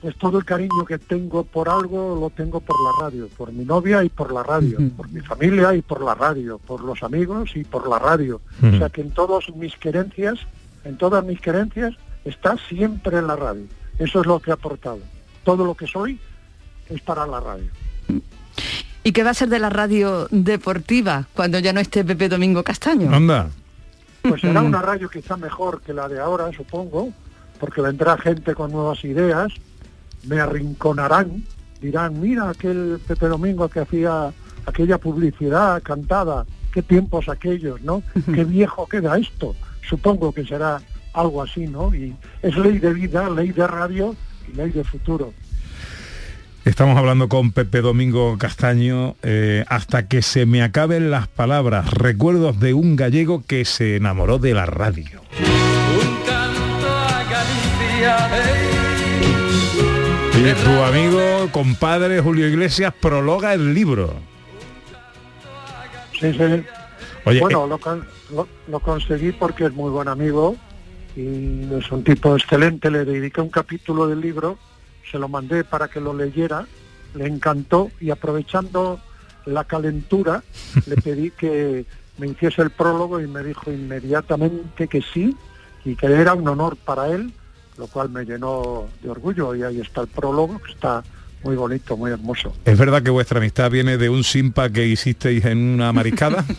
[0.00, 3.64] Pues todo el cariño que tengo por algo lo tengo por la radio, por mi
[3.64, 7.50] novia y por la radio, por mi familia y por la radio, por los amigos
[7.54, 8.40] y por la radio.
[8.62, 10.38] O sea que en todas mis querencias,
[10.84, 13.64] en todas mis querencias, está siempre la radio.
[13.98, 15.00] Eso es lo que he aportado.
[15.44, 16.18] Todo lo que soy
[16.88, 17.70] es para la radio.
[19.02, 22.62] ¿Y qué va a ser de la radio deportiva cuando ya no esté Pepe Domingo
[22.62, 23.14] Castaño?
[23.14, 23.50] Anda.
[24.22, 27.10] Pues será una radio quizá mejor que la de ahora, supongo,
[27.58, 29.52] porque vendrá gente con nuevas ideas,
[30.24, 31.44] me arrinconarán,
[31.80, 34.32] dirán, mira aquel Pepe Domingo que hacía
[34.66, 38.02] aquella publicidad cantada, qué tiempos aquellos, ¿no?
[38.34, 39.54] Qué viejo queda esto.
[39.88, 40.80] Supongo que será
[41.12, 41.94] algo así, ¿no?
[41.94, 44.14] Y es ley de vida, ley de radio
[44.48, 45.32] y ley de futuro.
[46.64, 49.16] Estamos hablando con Pepe Domingo Castaño.
[49.22, 54.38] eh, hasta que se me acaben las palabras, recuerdos de un gallego que se enamoró
[54.38, 55.22] de la radio.
[60.42, 64.14] Y tu amigo, compadre Julio Iglesias prologa el libro.
[66.18, 66.62] Sí, sí.
[67.26, 70.56] Oye, bueno, lo, con- lo- lo conseguí porque es muy buen amigo
[71.14, 72.90] y es un tipo excelente.
[72.90, 74.58] Le dediqué un capítulo del libro,
[75.10, 76.66] se lo mandé para que lo leyera,
[77.14, 78.98] le encantó y aprovechando
[79.44, 80.42] la calentura
[80.86, 81.84] le pedí que
[82.16, 85.36] me hiciese el prólogo y me dijo inmediatamente que sí
[85.84, 87.32] y que era un honor para él,
[87.80, 91.02] lo cual me llenó de orgullo y ahí está el prólogo, que está
[91.42, 92.52] muy bonito, muy hermoso.
[92.66, 96.44] ¿es verdad que vuestra amistad viene de un simpa que hicisteis en una mariscada?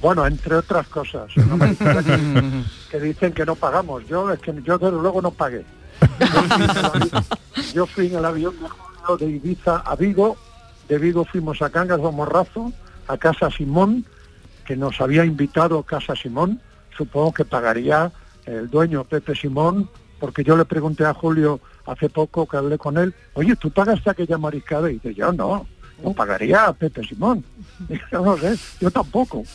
[0.00, 4.08] Bueno, entre otras cosas, que, que dicen que no pagamos.
[4.08, 5.62] Yo es que yo desde luego no pagué.
[7.74, 10.38] Yo fui en el avión de julio de Ibiza a Vigo,
[10.88, 12.72] de Vigo fuimos a Cangas de Morrazo,
[13.08, 14.06] a Casa Simón,
[14.64, 16.62] que nos había invitado Casa Simón,
[16.96, 18.10] supongo que pagaría
[18.46, 19.88] el dueño Pepe Simón,
[20.20, 24.10] porque yo le pregunté a Julio hace poco que hablé con él, oye, ¿tú pagaste
[24.10, 24.90] aquella mariscada?
[24.90, 25.66] Y dice, yo no,
[26.04, 27.44] no pagaría a Pepe Simón.
[28.12, 29.42] Yo no sé, yo tampoco.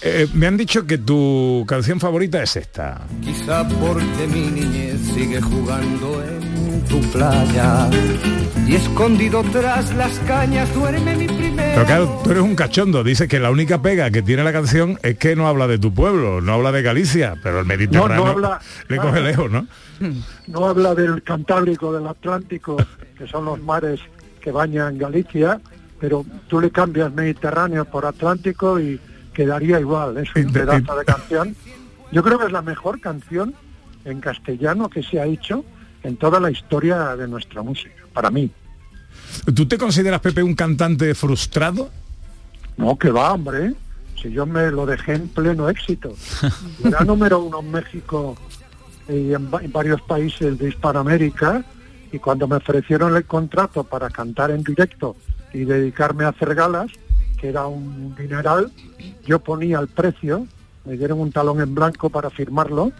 [0.00, 3.00] Eh, me han dicho que tu canción favorita es esta.
[3.20, 6.47] Quizá porque mi niñez sigue jugando en
[6.80, 7.88] tu playa
[8.66, 13.02] y escondido tras las cañas duerme mi primer Pero claro, tú eres un cachondo.
[13.02, 15.92] Dices que la única pega que tiene la canción es que no habla de tu
[15.94, 19.66] pueblo, no habla de Galicia, pero el Mediterráneo habla- le coge lejos, ¿no?
[20.48, 22.76] no habla del Cantábrico, del Atlántico,
[23.16, 24.00] que son los mares
[24.40, 25.60] que bañan Galicia,
[25.98, 29.00] pero tú le cambias Mediterráneo por Atlántico y
[29.32, 31.56] quedaría igual, es un pedazo de canción.
[32.12, 33.54] Yo creo que es la mejor canción
[34.04, 35.64] en castellano que se ha hecho
[36.02, 38.50] en toda la historia de nuestra música, para mí.
[39.54, 41.90] ¿Tú te consideras, Pepe, un cantante frustrado?
[42.76, 43.74] No, que va, hombre.
[44.20, 46.14] Si yo me lo dejé en pleno éxito.
[46.84, 48.36] Era número uno en México
[49.08, 51.64] y en, va- en varios países de Hispanoamérica.
[52.10, 55.14] Y cuando me ofrecieron el contrato para cantar en directo
[55.52, 56.90] y dedicarme a hacer galas,
[57.38, 58.72] que era un dineral,
[59.26, 60.46] yo ponía el precio,
[60.86, 62.92] me dieron un talón en blanco para firmarlo,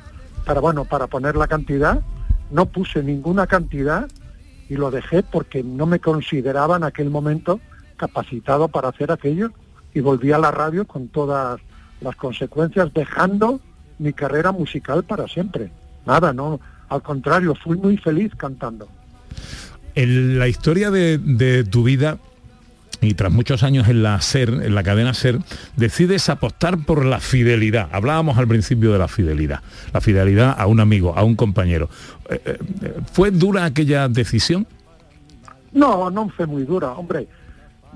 [0.44, 2.00] para bueno, para poner la cantidad,
[2.50, 4.08] no puse ninguna cantidad
[4.68, 7.60] y lo dejé porque no me consideraba en aquel momento
[7.96, 9.50] capacitado para hacer aquello
[9.94, 11.60] y volví a la radio con todas
[12.00, 13.60] las consecuencias, dejando
[13.98, 15.70] mi carrera musical para siempre.
[16.06, 18.88] Nada, no, al contrario, fui muy feliz cantando.
[19.94, 22.18] En la historia de, de tu vida,
[23.00, 25.38] y tras muchos años en la SER, en la cadena SER,
[25.76, 27.88] decides apostar por la fidelidad.
[27.92, 29.60] Hablábamos al principio de la fidelidad,
[29.92, 31.88] la fidelidad a un amigo, a un compañero.
[32.28, 34.66] Eh, eh, ¿Fue dura aquella decisión?
[35.72, 37.28] No, no fue muy dura, hombre.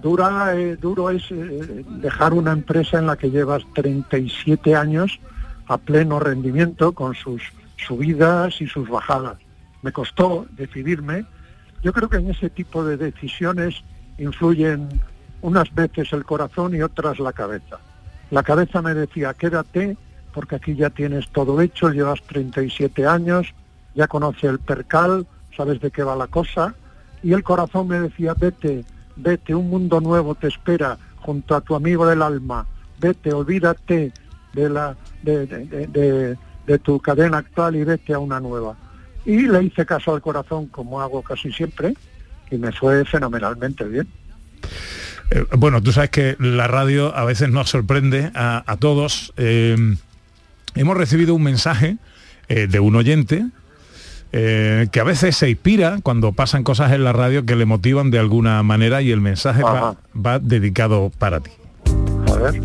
[0.00, 5.20] Dura, eh, duro es eh, dejar una empresa en la que llevas 37 años
[5.66, 7.42] a pleno rendimiento con sus
[7.76, 9.38] subidas y sus bajadas.
[9.82, 11.24] Me costó decidirme.
[11.82, 13.82] Yo creo que en ese tipo de decisiones
[14.18, 14.88] influyen
[15.40, 17.78] unas veces el corazón y otras la cabeza.
[18.30, 19.96] La cabeza me decía, quédate
[20.32, 23.52] porque aquí ya tienes todo hecho, llevas 37 años,
[23.94, 26.74] ya conoces el percal, sabes de qué va la cosa.
[27.22, 28.84] Y el corazón me decía, vete,
[29.16, 32.66] vete, un mundo nuevo te espera junto a tu amigo del alma,
[32.98, 34.12] vete, olvídate
[34.54, 38.74] de, la, de, de- tu cadena actual y vete a una nueva.
[39.26, 41.94] Y le hice caso al corazón como hago casi siempre
[42.52, 44.06] y me fue fenomenalmente bien.
[45.30, 49.32] Eh, bueno, tú sabes que la radio a veces nos sorprende a, a todos.
[49.36, 49.76] Eh,
[50.74, 51.96] hemos recibido un mensaje
[52.48, 53.46] eh, de un oyente
[54.32, 58.10] eh, que a veces se inspira cuando pasan cosas en la radio que le motivan
[58.10, 61.50] de alguna manera y el mensaje va dedicado para ti.
[62.30, 62.62] A ver.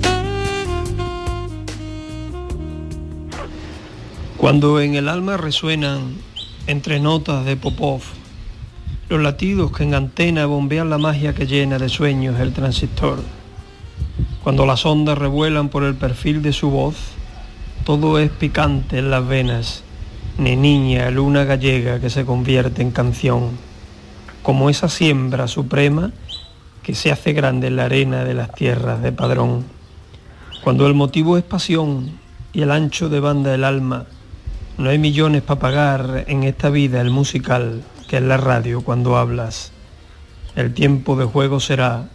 [4.37, 6.15] Cuando en el alma resuenan
[6.67, 8.01] entre notas de Popov
[9.09, 13.19] los latidos que en antena bombean la magia que llena de sueños el transistor.
[14.43, 16.95] Cuando las ondas revuelan por el perfil de su voz,
[17.85, 19.83] todo es picante en las venas,
[20.37, 23.51] ni niña luna gallega que se convierte en canción,
[24.43, 26.11] como esa siembra suprema
[26.83, 29.63] que se hace grande en la arena de las tierras de Padrón.
[30.65, 32.11] Cuando el motivo es pasión
[32.51, 34.05] y el ancho de banda el alma,
[34.77, 39.17] no hay millones para pagar en esta vida el musical que es la radio cuando
[39.17, 39.71] hablas.
[40.55, 42.09] El tiempo de juego será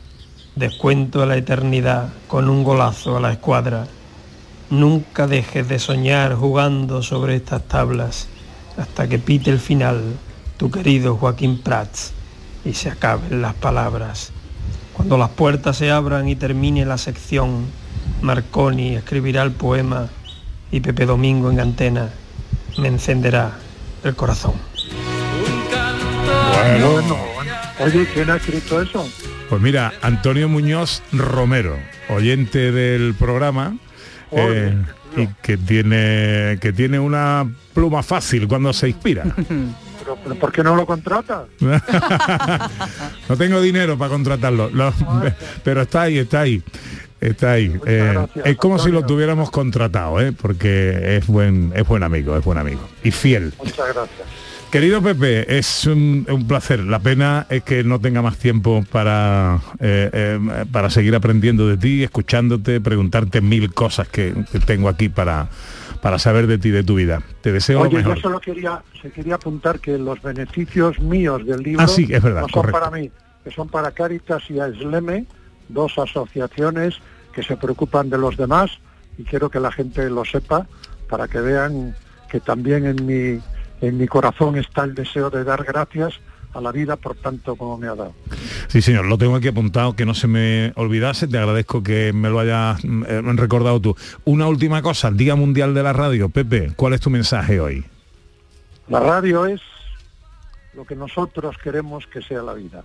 [0.56, 3.86] descuento a la eternidad con un golazo a la escuadra.
[4.70, 8.28] Nunca dejes de soñar jugando sobre estas tablas
[8.76, 10.02] hasta que pite el final
[10.56, 12.12] tu querido Joaquín Prats
[12.64, 14.32] y se acaben las palabras.
[14.94, 17.66] Cuando las puertas se abran y termine la sección,
[18.20, 20.08] Marconi escribirá el poema
[20.70, 22.10] y Pepe Domingo en antena
[22.78, 23.52] me encenderá
[24.04, 24.71] el corazón.
[26.56, 27.16] Bueno,
[27.80, 29.08] oye, ¿quién ha escrito eso?
[29.48, 31.76] Pues mira, Antonio Muñoz Romero,
[32.08, 33.76] oyente del programa,
[34.30, 34.74] eh,
[35.16, 39.24] y que tiene, que tiene una pluma fácil cuando se inspira.
[40.02, 41.44] ¿Pero, pero por qué no lo contrata?
[43.28, 44.92] no tengo dinero para contratarlo, lo-
[45.62, 46.60] pero está ahí, está ahí.
[47.20, 47.72] Está ahí.
[47.86, 50.32] Eh, gracias, es como si lo tuviéramos contratado, ¿eh?
[50.32, 52.80] porque es buen, es buen amigo, es buen amigo.
[53.04, 53.52] Y fiel.
[53.58, 54.26] Muchas gracias.
[54.72, 56.80] Querido Pepe, es un, un placer.
[56.80, 61.76] La pena es que no tenga más tiempo para, eh, eh, para seguir aprendiendo de
[61.76, 65.50] ti, escuchándote, preguntarte mil cosas que, que tengo aquí para,
[66.00, 67.22] para saber de ti, de tu vida.
[67.42, 68.22] Te deseo lo Oye, yo mejor.
[68.22, 72.40] solo quería, se quería apuntar que los beneficios míos del libro Ah, sí, es verdad,
[72.40, 72.80] no son correcto.
[72.80, 73.10] para mí,
[73.44, 75.26] que son para Cáritas y Aisleme,
[75.68, 76.94] dos asociaciones
[77.34, 78.70] que se preocupan de los demás
[79.18, 80.66] y quiero que la gente lo sepa
[81.10, 81.94] para que vean
[82.30, 83.38] que también en mi,
[83.82, 86.14] en mi corazón está el deseo de dar gracias
[86.54, 88.14] a la vida por tanto como me ha dado.
[88.68, 91.26] Sí, señor, lo tengo aquí apuntado, que no se me olvidase.
[91.26, 93.96] Te agradezco que me lo hayas mm, eh, recordado tú.
[94.24, 96.28] Una última cosa, Día Mundial de la Radio.
[96.28, 97.84] Pepe, ¿cuál es tu mensaje hoy?
[98.88, 99.60] La radio es
[100.74, 102.84] lo que nosotros queremos que sea la vida.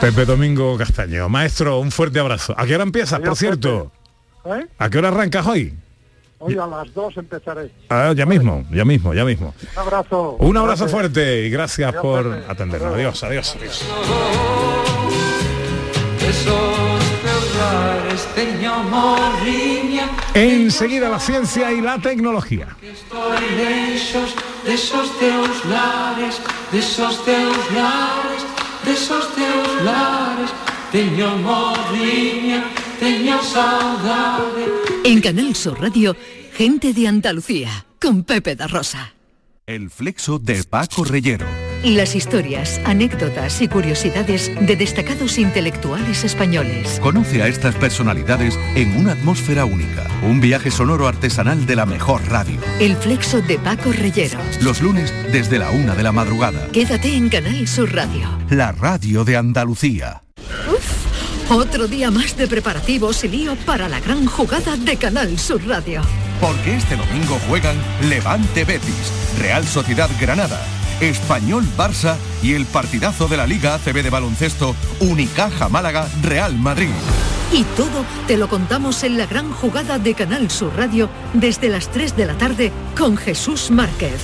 [0.00, 1.28] Pepe Domingo Castaño.
[1.28, 2.54] Maestro, un fuerte abrazo.
[2.56, 3.92] ¿A qué hora empiezas, por cierto?
[4.44, 4.66] ¿Eh?
[4.78, 5.74] ¿A qué hora arrancas hoy?
[6.38, 7.70] Hoy a las dos empezaré.
[7.88, 9.54] Ah, ya mismo, ya mismo, ya mismo.
[9.74, 10.36] Un abrazo.
[10.40, 10.90] Un abrazo Gracias.
[10.90, 12.50] fuerte y gracias Adiós, por Pepe.
[12.50, 12.94] atendernos.
[12.94, 13.84] Adiós, adiós, adiós.
[20.34, 22.68] Enseguida la ciencia y la tecnología.
[22.82, 28.44] Esos, de esos teus lares, de esos teus lares,
[28.84, 30.50] de esos teus lares,
[30.90, 32.91] teño morriña, teño saudade.
[35.04, 36.16] En Canal Sur Radio,
[36.54, 39.14] gente de Andalucía, con Pepe da Rosa.
[39.66, 41.46] El flexo de Paco Reyero.
[41.82, 47.00] Las historias, anécdotas y curiosidades de destacados intelectuales españoles.
[47.00, 50.06] Conoce a estas personalidades en una atmósfera única.
[50.22, 52.60] Un viaje sonoro artesanal de la mejor radio.
[52.78, 54.38] El flexo de Paco Reyero.
[54.60, 56.68] Los lunes desde la una de la madrugada.
[56.68, 58.28] Quédate en Canal Sur Radio.
[58.48, 60.22] La radio de Andalucía.
[61.50, 66.00] Otro día más de preparativos y lío para la gran jugada de Canal Sur Radio.
[66.40, 67.76] Porque este domingo juegan
[68.08, 70.60] Levante Betis, Real Sociedad Granada,
[71.00, 76.90] Español Barça y el partidazo de la Liga ACB de baloncesto Unicaja Málaga Real Madrid.
[77.52, 81.90] Y todo te lo contamos en la gran jugada de Canal Sur Radio desde las
[81.90, 84.22] 3 de la tarde con Jesús Márquez.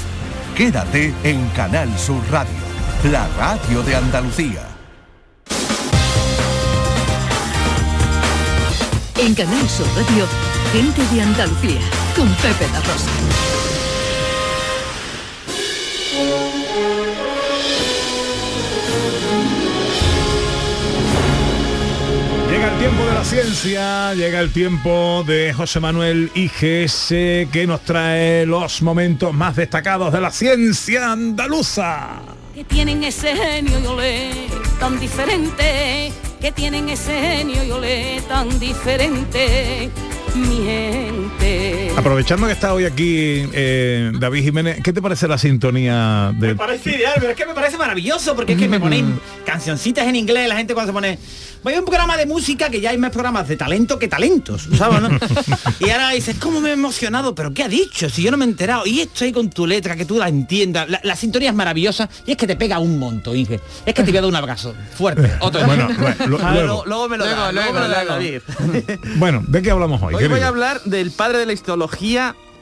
[0.56, 2.56] Quédate en Canal Sur Radio,
[3.04, 4.67] la radio de Andalucía.
[9.20, 10.26] En Canal Sur Radio,
[10.72, 11.80] gente de Andalucía
[12.14, 13.10] con Pepe La Rosa.
[22.48, 27.08] Llega el tiempo de la ciencia, llega el tiempo de José Manuel IGS
[27.52, 32.20] que nos trae los momentos más destacados de la ciencia andaluza.
[32.54, 34.30] que tienen ese genio y olé
[34.80, 39.90] tan diferente, que tienen ese genio y olé tan diferente,
[40.34, 41.87] mi gente.
[41.98, 46.48] Aprovechando que está hoy aquí eh, David Jiménez, ¿qué te parece la sintonía de...
[46.48, 50.06] Me parece ideal, pero es que me parece maravilloso porque es que me ponen cancioncitas
[50.06, 51.18] en inglés, la gente cuando se pone
[51.64, 54.68] voy a un programa de música que ya hay más programas de talento que talentos,
[54.76, 55.00] ¿sabes?
[55.00, 55.08] no?
[55.80, 57.34] y ahora dices, ¿cómo me he emocionado?
[57.34, 58.08] ¿Pero qué ha dicho?
[58.08, 58.86] Si yo no me he enterado.
[58.86, 60.88] Y esto ahí con tu letra, que tú la entiendas.
[60.88, 63.58] La, la sintonía es maravillosa y es que te pega un monto, Inge.
[63.84, 65.32] Es que te voy a dar un abrazo fuerte.
[65.40, 65.66] Otro.
[65.66, 65.88] Bueno,
[66.28, 67.08] lo- Ah, luego.
[67.08, 68.12] me lo Luego, da, luego, luego me lo da, luego.
[68.12, 68.40] David.
[69.16, 70.14] Bueno, ¿de qué hablamos hoy?
[70.14, 70.36] Hoy querido?
[70.36, 71.87] voy a hablar del padre de la histología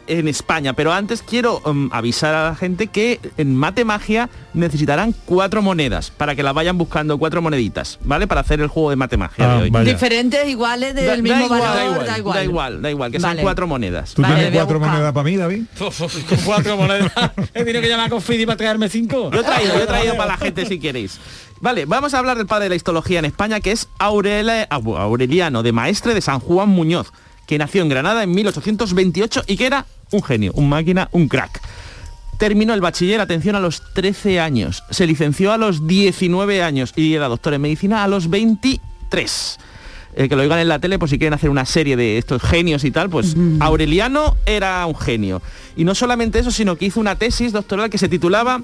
[0.09, 5.63] en España, pero antes quiero um, avisar a la gente que en Matemagia necesitarán cuatro
[5.63, 8.29] monedas para que las vayan buscando cuatro moneditas, ¿vale?
[8.29, 9.71] Para hacer el juego de Matemagia Ah, de hoy.
[9.71, 9.93] vaya.
[9.93, 12.35] Diferentes, iguales, del Da- da mismo igual, valor, da igual, da igual.
[12.37, 13.35] da igual, da igual, que Vale.
[13.35, 14.15] son cuatro monedas.
[14.15, 15.63] ¿Tú Vale, tienes cuatro monedas para mí, David?
[15.77, 17.13] Con cuatro monedas.
[17.55, 19.29] He tenido que llamar a Confidi para traerme cinco.
[19.33, 21.19] Yo he traído, yo he traído para la gente si queréis.
[21.61, 24.97] Vale, vamos a hablar del padre de la histología en España, que es Aurele- Au-
[24.97, 27.13] Aureliano de Maestre de San Juan Muñoz,
[27.47, 31.61] que nació en Granada en 1828 y que era un genio, un máquina, un crack.
[32.39, 34.83] Terminó el bachiller, atención, a los 13 años.
[34.91, 39.59] Se licenció a los 19 años y era doctor en medicina a los 23.
[40.19, 42.43] Eh, que lo oigan en la tele por si quieren hacer una serie de estos
[42.43, 45.41] genios y tal, pues Aureliano era un genio.
[45.77, 48.63] Y no solamente eso, sino que hizo una tesis doctoral que se titulaba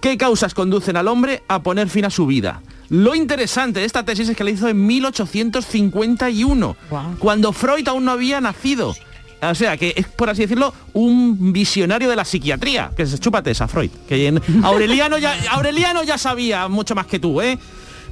[0.00, 2.62] ¿Qué causas conducen al hombre a poner fin a su vida?
[2.90, 6.76] Lo interesante de esta tesis es que la hizo en 1851,
[7.18, 8.94] cuando Freud aún no había nacido.
[9.40, 12.90] O sea, que es, por así decirlo, un visionario de la psiquiatría.
[12.96, 13.90] Que se chúpate esa, Freud.
[14.08, 17.56] Que en- Aureliano, ya, Aureliano ya sabía mucho más que tú, ¿eh?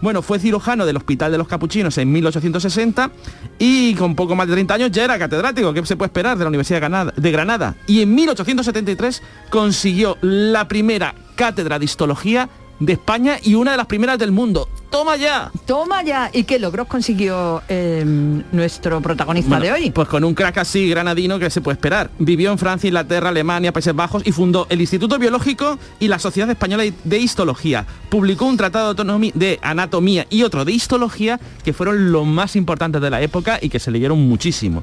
[0.02, 3.10] Bueno, fue cirujano del Hospital de los Capuchinos en 1860
[3.58, 6.44] y con poco más de 30 años ya era catedrático, ¿qué se puede esperar de
[6.44, 7.74] la Universidad de Granada?
[7.86, 12.50] Y en 1873 consiguió la primera cátedra de histología
[12.80, 14.68] de España y una de las primeras del mundo.
[14.90, 15.50] ¡Toma ya!
[15.66, 16.30] Toma ya.
[16.32, 18.04] ¿Y qué logros consiguió eh,
[18.52, 19.90] nuestro protagonista Bueno, de hoy?
[19.90, 22.10] Pues con un crack así granadino que se puede esperar.
[22.18, 26.50] Vivió en Francia, Inglaterra, Alemania, Países Bajos y fundó el Instituto Biológico y la Sociedad
[26.50, 27.86] Española de Histología.
[28.08, 33.10] Publicó un tratado de, anatomía y otro de histología que fueron los más importantes de
[33.10, 34.82] la época y que se leyeron muchísimo.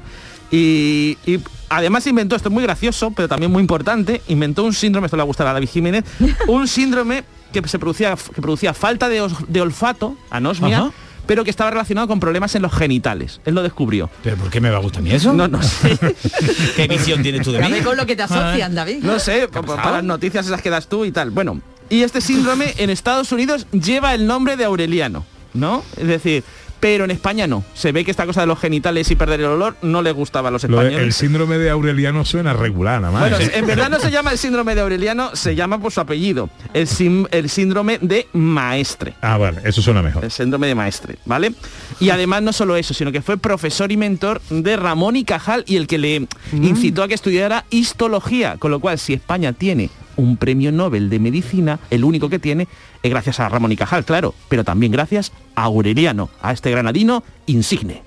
[0.50, 5.06] Y, y además inventó, esto es muy gracioso, pero también muy importante, inventó un síndrome,
[5.06, 6.04] esto le va a gustar a David Jiménez,
[6.46, 7.24] un síndrome
[7.62, 10.90] que se producía, que producía falta de, os- de olfato, anosmia, Ajá.
[11.26, 13.40] pero que estaba relacionado con problemas en los genitales.
[13.44, 14.10] Él lo descubrió.
[14.22, 15.32] ¿Pero por qué me va a gustar a mí eso?
[15.32, 15.98] No, no sé.
[16.76, 17.80] ¿Qué visión tienes tú de mí?
[17.80, 18.98] Con lo que te asocian, David.
[19.02, 21.30] No sé, pa- pa- para las noticias esas que das tú y tal.
[21.30, 25.82] Bueno, y este síndrome en Estados Unidos lleva el nombre de Aureliano, ¿no?
[25.96, 26.42] Es decir,
[26.84, 27.64] pero en España no.
[27.72, 30.48] Se ve que esta cosa de los genitales y perder el olor no le gustaba
[30.48, 31.06] a los Lo de- españoles.
[31.06, 33.22] el síndrome de Aureliano suena regular, nada más.
[33.22, 33.52] Bueno, ¿eh?
[33.54, 36.86] en verdad no se llama el síndrome de Aureliano, se llama por su apellido, el,
[36.86, 39.14] sim- el síndrome de Maestre.
[39.22, 40.26] Ah, vale, eso suena mejor.
[40.26, 41.54] El síndrome de maestre, ¿vale?
[42.00, 45.64] Y además no solo eso, sino que fue profesor y mentor de Ramón y Cajal
[45.66, 49.88] y el que le incitó a que estudiara histología, con lo cual si España tiene
[50.16, 52.68] un premio Nobel de Medicina, el único que tiene,
[53.02, 57.22] es gracias a Ramón y Cajal, claro, pero también gracias a Aureliano, a este granadino
[57.46, 58.02] insigne.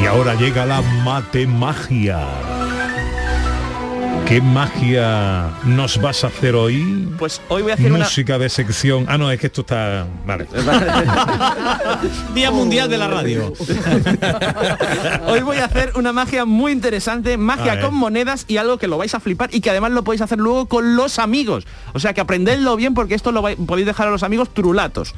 [0.00, 2.65] Y ahora llega la matemagia.
[4.26, 7.08] ¿Qué magia nos vas a hacer hoy?
[7.16, 8.04] Pues hoy voy a hacer una...
[8.04, 9.04] Música de sección.
[9.08, 10.04] Ah, no, es que esto está.
[10.26, 10.48] Vale.
[12.34, 13.52] Día Mundial de la Radio.
[15.28, 18.98] Hoy voy a hacer una magia muy interesante, magia con monedas y algo que lo
[18.98, 21.64] vais a flipar y que además lo podéis hacer luego con los amigos.
[21.94, 25.14] O sea que aprendedlo bien porque esto lo vais- podéis dejar a los amigos turulatos.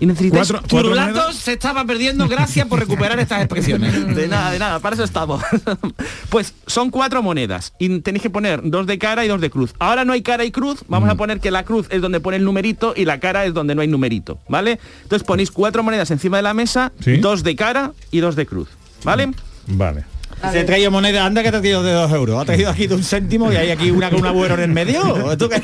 [0.00, 1.36] Y necesitáis Cuatro- cuatro Turulatos monedas.
[1.36, 2.26] se estaba perdiendo.
[2.28, 4.14] Gracias por recuperar estas expresiones.
[4.16, 5.42] De nada, de nada, para eso estamos.
[6.30, 9.74] pues son cuatro monedas y tenéis que poner dos de cara y dos de cruz.
[9.78, 12.36] Ahora no hay cara y cruz, vamos a poner que la cruz es donde pone
[12.36, 14.78] el numerito y la cara es donde no hay numerito, ¿vale?
[15.02, 17.18] Entonces ponéis cuatro monedas encima de la mesa, Sí.
[17.18, 18.68] dos de cara y dos de cruz,
[19.04, 19.30] ¿vale?
[19.66, 20.04] Vale.
[20.50, 22.40] Se ha traído moneda, anda que te ha traído de dos euros.
[22.40, 24.70] Ha traído aquí de un céntimo y hay aquí una con un agüero en el
[24.70, 25.36] medio.
[25.36, 25.62] ¿Tú qué?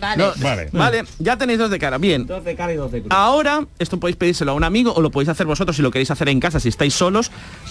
[0.00, 0.30] Vale.
[0.36, 0.68] Vale.
[0.72, 1.98] Vale, ya tenéis dos de cara.
[1.98, 2.26] Bien.
[2.26, 3.12] Dos de cara y dos de cruz.
[3.12, 6.10] Ahora, esto podéis pedírselo a un amigo o lo podéis hacer vosotros si lo queréis
[6.10, 7.30] hacer en casa, si estáis solos.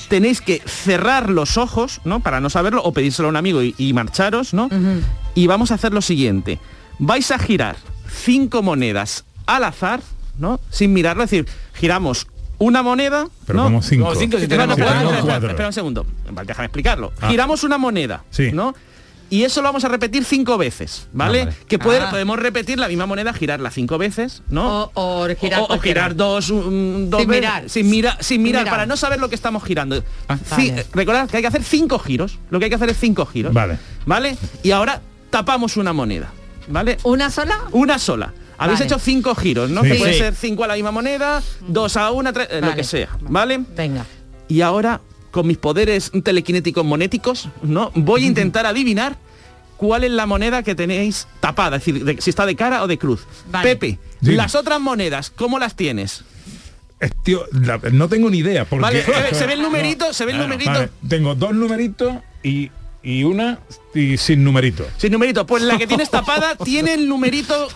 [0.10, 2.20] Tenéis que cerrar los ojos, ¿no?
[2.20, 4.70] Para no saberlo, o pedírselo a un amigo y, y marcharos, ¿no?
[5.36, 6.60] Y vamos a hacer lo siguiente.
[7.00, 10.02] Vais a girar cinco monedas al azar,
[10.38, 10.60] ¿no?
[10.70, 12.28] Sin mirarlo, es decir, giramos
[12.62, 13.28] una moneda.
[13.46, 13.64] Pero ¿no?
[13.66, 14.06] como cinco.
[14.06, 14.82] Como cinco, si tenemos Si
[15.22, 15.50] cuatro.
[15.50, 16.06] espera un segundo.
[16.32, 17.12] Vale, déjame explicarlo.
[17.20, 17.30] Ah.
[17.30, 18.52] Giramos una moneda, Sí.
[18.54, 18.74] ¿no?
[19.32, 21.44] Y eso lo vamos a repetir cinco veces, ¿vale?
[21.44, 21.58] Ah, vale.
[21.68, 22.10] Que puede- Ah.
[22.10, 24.92] podemos repetir la misma moneda, girarla cinco veces, ¿no?
[24.94, 26.02] O, o girar, o, o cualquiera.
[26.02, 27.70] girar dos, un- dos Sin veces, mirar.
[27.70, 28.74] sin mirar, sin mirar, mirar.
[28.74, 30.04] para no saber lo que estamos girando.
[30.28, 30.38] Ah.
[30.52, 30.86] Vale.
[30.94, 32.40] Recordad que hay que hacer cinco giros.
[32.50, 33.54] Lo que hay que hacer es cinco giros.
[33.54, 33.78] Vale.
[34.06, 34.38] ¿Vale?
[34.64, 36.32] Y ahora tapamos una moneda.
[36.68, 36.98] ¿Vale?
[37.04, 37.58] ¿Una sola?
[37.72, 38.34] Una sola.
[38.62, 38.86] Habéis Vale.
[38.94, 39.82] hecho cinco giros, ¿no?
[39.84, 39.90] Sí.
[39.90, 40.20] Que puede Sí.
[40.20, 43.10] ser cinco a la misma moneda, dos a una, tres, eh, lo que sea.
[43.22, 43.60] ¿Vale?
[43.76, 44.06] Venga.
[44.48, 45.02] Y ahora,
[45.32, 47.92] con mis poderes telequinéticos monéticos, ¿no?
[47.96, 49.16] Voy a intentar adivinar
[49.78, 52.88] cuál es la moneda que tenéis tapada, es decir, de- si está de cara o
[52.88, 53.22] de cruz.
[53.50, 53.70] Vale.
[53.76, 54.36] Pepe, Dime.
[54.38, 56.24] las otras monedas, ¿cómo las tienes?
[57.00, 58.66] Eh, tío, la- no tengo ni idea.
[58.66, 59.00] Porque Vale,
[59.32, 60.70] eh, se ve el numerito, se ve el numerito.
[60.72, 62.70] vale, Tengo dos numeritos y,
[63.04, 63.60] y una
[63.96, 64.86] y sin numerito.
[64.98, 67.68] Sin numerito, pues la que tienes tapada tiene el numerito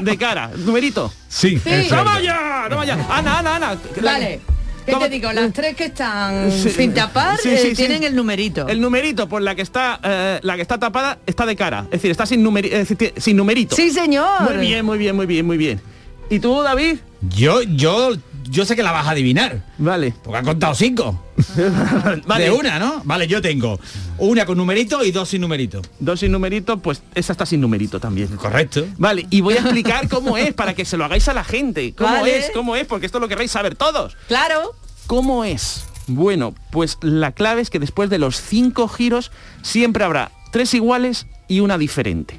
[0.00, 0.50] de cara.
[0.56, 1.12] Numerito.
[1.28, 1.70] Sí, Sí.
[1.70, 2.06] eso ¡No es.
[2.06, 2.66] vaya!
[2.70, 2.94] ¡No vaya!
[3.10, 3.78] Ana, Ana, Ana.
[4.02, 4.40] Vale.
[4.86, 5.32] ¿Qué te digo?
[5.32, 6.68] Las tres que están Sí.
[6.68, 7.74] sin tapar Sí, eh, sí, sí.
[7.74, 8.68] tienen el numerito.
[8.68, 11.84] El numerito, pues la que está eh, la que está tapada está de cara.
[11.86, 13.74] Es decir, está sin, numeri- es decir, tie- sin numerito.
[13.74, 14.42] Sí, señor.
[14.42, 15.80] Muy bien, muy bien, muy bien, muy bien.
[16.28, 16.98] ¿Y tú, David?
[17.34, 18.10] Yo, yo,
[18.44, 19.62] yo sé que la vas a adivinar.
[19.78, 20.14] Vale.
[20.22, 21.20] Porque han contado cinco.
[22.26, 22.44] Vale.
[22.44, 23.02] De una, ¿no?
[23.04, 23.78] Vale, yo tengo
[24.18, 25.82] una con numerito y dos sin numerito.
[25.98, 28.28] Dos sin numerito, pues esa está sin numerito también.
[28.36, 28.86] Correcto.
[28.98, 31.94] Vale, y voy a explicar cómo es para que se lo hagáis a la gente.
[31.94, 32.38] ¿Cómo Vale.
[32.38, 32.50] es?
[32.54, 32.86] ¿Cómo es?
[32.86, 34.16] Porque esto lo querréis saber todos.
[34.28, 34.72] Claro.
[35.06, 35.84] ¿Cómo es?
[36.06, 39.30] Bueno, pues la clave es que después de los cinco giros
[39.62, 42.38] siempre habrá tres iguales y una diferente.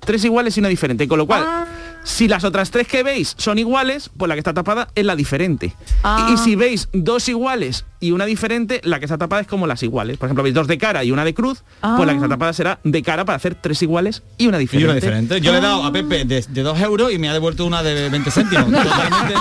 [0.00, 1.08] Tres iguales y una diferente.
[1.08, 1.66] Con lo cual, Ah.
[2.02, 5.16] Si las otras tres que veis son iguales, pues la que está tapada es la
[5.16, 5.74] diferente.
[6.02, 6.28] Ah.
[6.30, 9.66] Y, y si veis dos iguales y una diferente, la que está tapada es como
[9.66, 10.16] las iguales.
[10.16, 12.52] Por ejemplo, veis dos de cara y una de cruz, pues la que está tapada
[12.54, 14.84] será de cara para hacer tres iguales y una Y diferente.
[14.90, 15.40] una diferente.
[15.40, 17.82] Yo le he dado a Pepe de, de dos euros y me ha devuelto una
[17.82, 18.64] de 20 céntimos.
[18.70, 19.34] Totalmente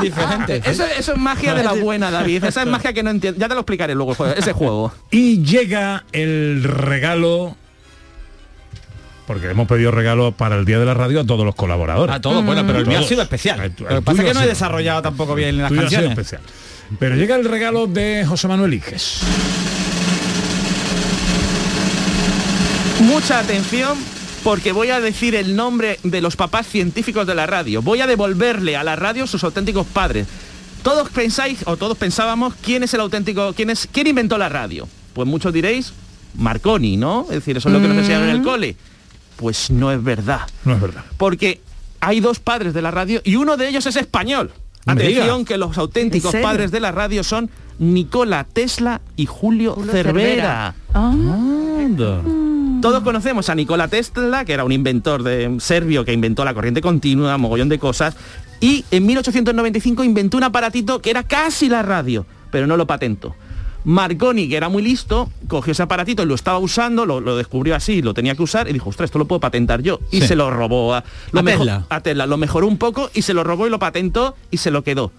[0.02, 0.62] diferente.
[0.64, 2.44] Eso, eso es magia de la buena, David.
[2.44, 3.40] Esa es magia que no entiendo.
[3.40, 4.92] Ya te lo explicaré luego, ese juego.
[5.10, 7.56] Y llega el regalo.
[9.28, 12.16] Porque hemos pedido regalo para el Día de la Radio a todos los colaboradores.
[12.16, 13.60] A todos, bueno, pero el mío ha sido especial.
[13.60, 16.00] El Lo que pasa es que no he desarrollado tampoco bien las tuyo ha sido
[16.00, 16.18] canciones.
[16.18, 16.40] especial.
[16.98, 19.20] Pero llega el regalo de José Manuel Iges.
[23.02, 23.98] Mucha atención
[24.42, 27.82] porque voy a decir el nombre de los papás científicos de la radio.
[27.82, 30.26] Voy a devolverle a la radio sus auténticos padres.
[30.82, 34.88] Todos pensáis o todos pensábamos quién es el auténtico, quién es quién inventó la radio.
[35.12, 35.92] Pues muchos diréis
[36.34, 37.26] Marconi, ¿no?
[37.28, 38.74] Es decir, eso es lo que nos enseñaron en el cole.
[39.38, 40.42] Pues no es verdad.
[40.64, 41.04] No es verdad.
[41.16, 41.60] Porque
[42.00, 44.50] hay dos padres de la radio y uno de ellos es español.
[44.84, 50.74] Atención que los auténticos padres de la radio son Nikola Tesla y Julio, Julio Cervera.
[50.92, 52.22] Cervera.
[52.80, 56.80] Todos conocemos a Nikola Tesla, que era un inventor de serbio que inventó la corriente
[56.80, 58.16] continua, mogollón de cosas,
[58.60, 63.34] y en 1895 inventó un aparatito que era casi la radio, pero no lo patentó.
[63.84, 67.74] Marconi, que era muy listo, cogió ese aparatito y lo estaba usando, lo, lo descubrió
[67.74, 70.00] así, lo tenía que usar y dijo, ostras, esto lo puedo patentar yo.
[70.10, 70.28] Y Sí.
[70.28, 71.86] se lo robó a, lo A Tesla.
[71.88, 72.26] a Tesla.
[72.26, 75.12] Lo mejoró un poco y se lo robó y lo patentó y se lo quedó.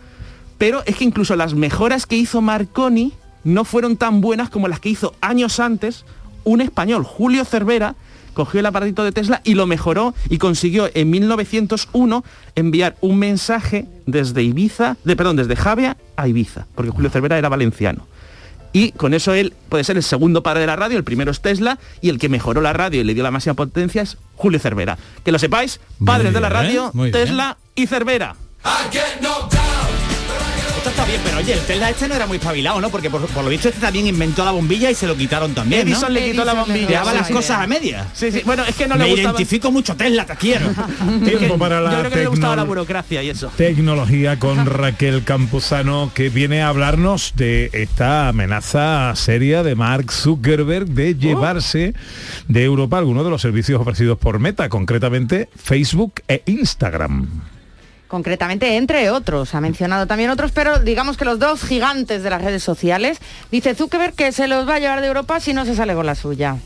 [0.58, 4.80] Pero es que incluso las mejoras que hizo Marconi no fueron tan buenas como las
[4.80, 6.06] que hizo años antes
[6.44, 7.96] un español, Julio Cervera,
[8.34, 12.24] cogió el aparatito de Tesla y lo mejoró y consiguió en 1901
[12.56, 17.50] enviar un mensaje desde Ibiza, de, perdón, desde Javia a Ibiza, porque Julio Cervera era
[17.50, 18.06] valenciano.
[18.72, 21.42] Y con eso él puede ser el segundo padre de la radio, el primero es
[21.42, 24.60] Tesla, y el que mejoró la radio y le dio la máxima potencia es Julio
[24.60, 24.98] Cervera.
[25.24, 27.12] Que lo sepáis, padres de la radio, bien.
[27.12, 28.36] Tesla y Cervera.
[30.90, 32.90] Esto está bien, pero oye, el Tesla este no era muy espabilado, ¿no?
[32.90, 35.88] Porque por, por lo visto este también inventó la bombilla y se lo quitaron también,
[35.88, 35.92] ¿no?
[35.94, 36.88] Edison le quitó la Edison le bombilla.
[37.00, 37.34] Dejaba Sí, las sí.
[37.34, 38.08] cosas a medias.
[38.14, 38.42] Sí, sí.
[38.44, 39.30] Bueno, es que no le Me gustaba.
[39.36, 40.66] identifico mucho Tesla, te quiero.
[41.26, 43.52] Tiempo para la Yo creo que no le gustaba la burocracia y eso.
[43.56, 50.88] Tecnología con Raquel Campuzano que viene a hablarnos de esta amenaza seria de Mark Zuckerberg
[50.88, 51.94] de llevarse
[52.48, 57.28] de Europa algunos de los servicios ofrecidos por Meta, concretamente Facebook e Instagram.
[58.10, 62.42] Concretamente, entre otros, ha mencionado también otros, pero digamos que los dos gigantes de las
[62.42, 63.20] redes sociales,
[63.52, 66.06] dice Zuckerberg que se los va a llevar de Europa si no se sale con
[66.08, 66.58] la suya.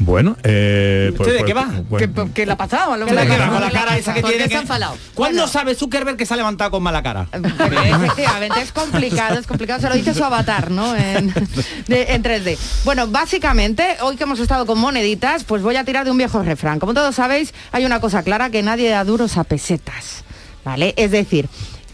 [0.00, 1.82] Bueno, eh, pues- ¿Usted de qué pues- va?
[1.88, 2.94] pues- ¿Qué, qué le ha pasado?
[3.04, 4.66] ¿Qué queda con la cara esa que ¿Por qué tiene?
[4.66, 4.74] se?
[5.14, 7.26] ¿Cuándo sabe Zuckerberg que se ha levantado con mala cara?
[7.30, 10.94] Pero efectivamente es complicado, es complicado, se lo dice su avatar, ¿no?
[10.96, 11.32] En,
[11.88, 12.56] de- en 3D.
[12.84, 16.42] Bueno, básicamente, hoy que hemos estado con moneditas, pues voy a tirar de un viejo
[16.44, 16.78] refrán.
[16.78, 20.22] Como todos sabéis, hay una cosa clara, que nadie da duros a pesetas,
[20.64, 20.94] ¿vale?
[20.96, 21.48] Es decir,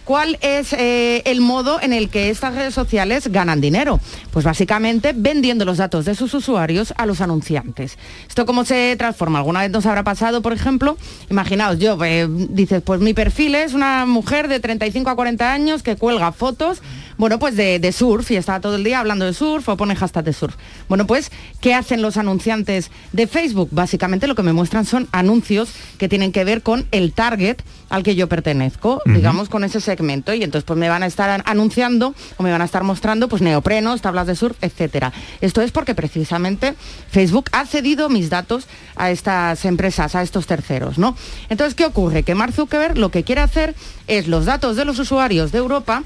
[0.05, 4.01] ¿Cuál es eh, el modo en el que estas redes sociales ganan dinero?
[4.33, 7.97] Pues básicamente vendiendo los datos de sus usuarios a los anunciantes.
[8.29, 9.39] ¿Esto cómo se transforma?
[9.39, 10.99] ¿Alguna vez nos habrá pasado, por ejemplo?
[11.31, 15.83] Imaginaos, yo, eh, dices, pues mi perfil es una mujer de 35 a 40 años
[15.83, 16.83] que cuelga fotos,
[17.17, 19.97] bueno, pues de, de surf y está todo el día hablando de surf o pone
[19.97, 20.57] hashtag de surf.
[20.89, 21.31] Bueno, pues,
[21.61, 23.69] ¿qué hacen los anunciantes de Facebook?
[23.71, 28.03] Básicamente lo que me muestran son anuncios que tienen que ver con el target al
[28.03, 30.35] que yo pertenezco, digamos, con ese segmento.
[30.35, 33.29] Y entonces pues me van a estar an- anunciando o me van a estar mostrando
[33.29, 35.13] pues neoprenos, tablas de surf, etcétera.
[35.41, 36.75] Esto es porque precisamente
[37.11, 38.67] Facebook ha cedido mis datos
[38.97, 41.17] a estas empresas, a estos terceros, ¿no?
[41.49, 42.23] Entonces, ¿qué ocurre?
[42.23, 43.75] Que Mark Zuckerberg lo que quiere hacer
[44.07, 46.03] es los datos de los usuarios de Europa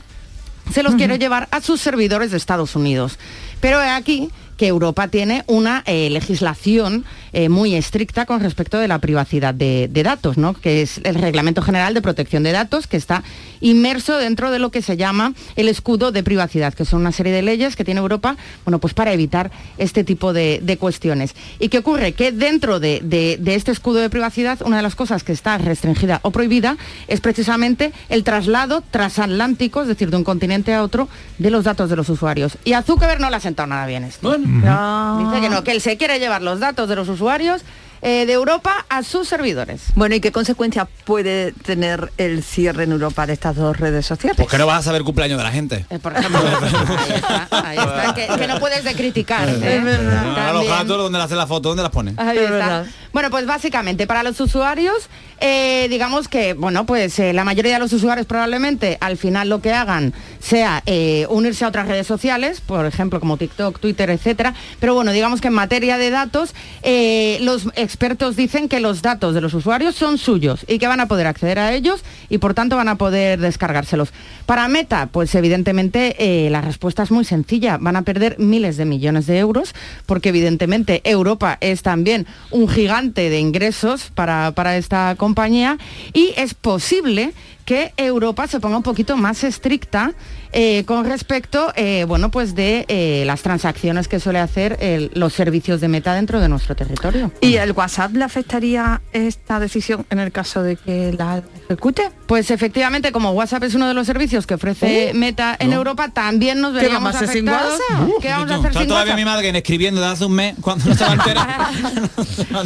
[0.73, 3.19] se los quiere llevar a sus servidores de Estados Unidos.
[3.61, 8.99] Pero aquí que Europa tiene una eh, legislación eh, muy estricta con respecto de la
[8.99, 10.53] privacidad de, datos, ¿no?
[10.55, 13.23] que es el Reglamento General de Protección de Datos, que está
[13.61, 17.33] inmerso dentro de lo que se llama el escudo de privacidad, que son una serie
[17.33, 21.35] de leyes que tiene Europa bueno, pues para evitar este tipo de, cuestiones.
[21.59, 22.13] ¿Y qué ocurre?
[22.13, 25.57] Que dentro de, de- de este escudo de privacidad, una de las cosas que está
[25.59, 26.77] restringida o prohibida
[27.09, 31.89] es precisamente el traslado transatlántico, es decir, de un continente a otro, de los datos
[31.91, 32.59] de los usuarios.
[32.65, 34.37] Y a Zuckerberg no le ha sentado nada bien esto.
[35.19, 37.63] Dice que no, que él se quiere llevar los datos de los usuarios
[38.03, 39.83] eh, de Europa a sus servidores.
[39.95, 44.37] Bueno, ¿y qué consecuencias puede tener el cierre en Europa de estas dos redes sociales?
[44.37, 45.87] ¿Por qué no vas a saber el cumpleaños de la gente?
[45.91, 46.41] Eh, por ejemplo,
[47.51, 49.49] ahí está, que, que no puedes de criticar.
[49.49, 49.83] ¿eh?
[50.37, 51.69] a los gatos, ¿dónde le hacen la foto?
[51.71, 52.15] ¿Dónde las ponen?
[52.19, 52.85] Ahí está.
[53.13, 55.09] Bueno, pues básicamente para los usuarios,
[55.41, 59.61] eh, digamos que, bueno, pues eh, la mayoría de los usuarios probablemente al final lo
[59.61, 64.55] que hagan sea eh, unirse a otras redes sociales, por ejemplo como TikTok, Twitter, etcétera.
[64.79, 69.33] Pero bueno, digamos que en materia de datos, eh, los expertos dicen que los datos
[69.33, 72.53] de los usuarios son suyos y que van a poder acceder a ellos y por
[72.53, 74.11] tanto van a poder descargárselos.
[74.45, 77.79] Para Meta, pues evidentemente eh, la respuesta es muy sencilla.
[77.79, 79.75] Van a perder miles de millones de euros
[80.05, 85.79] porque evidentemente Europa es también un gigante de ingresos para, para esta compañía
[86.13, 87.33] y es posible
[87.69, 90.15] que Europa se ponga un poquito más estricta
[90.53, 94.79] eh, con respecto, eh, bueno, pues de eh, las transacciones que suele hacer
[95.13, 97.31] los servicios de Meta dentro de nuestro territorio.
[97.43, 102.11] ¿Y el WhatsApp le afectaría esta decisión en el caso de que la ejecute?
[102.29, 105.77] Pues efectivamente, como WhatsApp es uno de los servicios que ofrece Uh, Meta en no.
[105.77, 107.81] Europa, también nos ¿Qué veríamos vamos a hacer sin afectados.
[107.91, 108.09] WhatsApp?
[108.23, 109.17] ¿Qué vamos a hacer sin todavía WhatsApp?
[109.19, 111.71] mi madre escribiendo desde hace un mes cuando no estaba entera.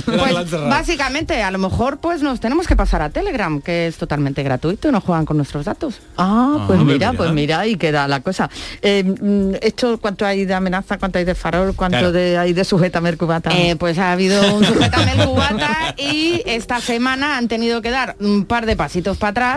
[0.04, 4.42] Pues básicamente, a lo mejor pues nos tenemos que pasar a Telegram, que es totalmente
[4.42, 5.94] gratuito y no juegan con nuestros datos.
[6.16, 7.12] Ah, pues Ah, mira, mira.
[7.12, 8.50] pues mira, y queda la cosa.
[8.82, 12.12] Eh, mm, ¿Esto cuánto hay de amenaza, cuánto hay de farol, cuánto Claro.
[12.12, 13.50] de, hay de sujeta mercubata?
[13.56, 18.16] Eh, pues ha habido un sujetame el cubata y esta semana han tenido que dar
[18.20, 19.51] un par de pasitos para atrás.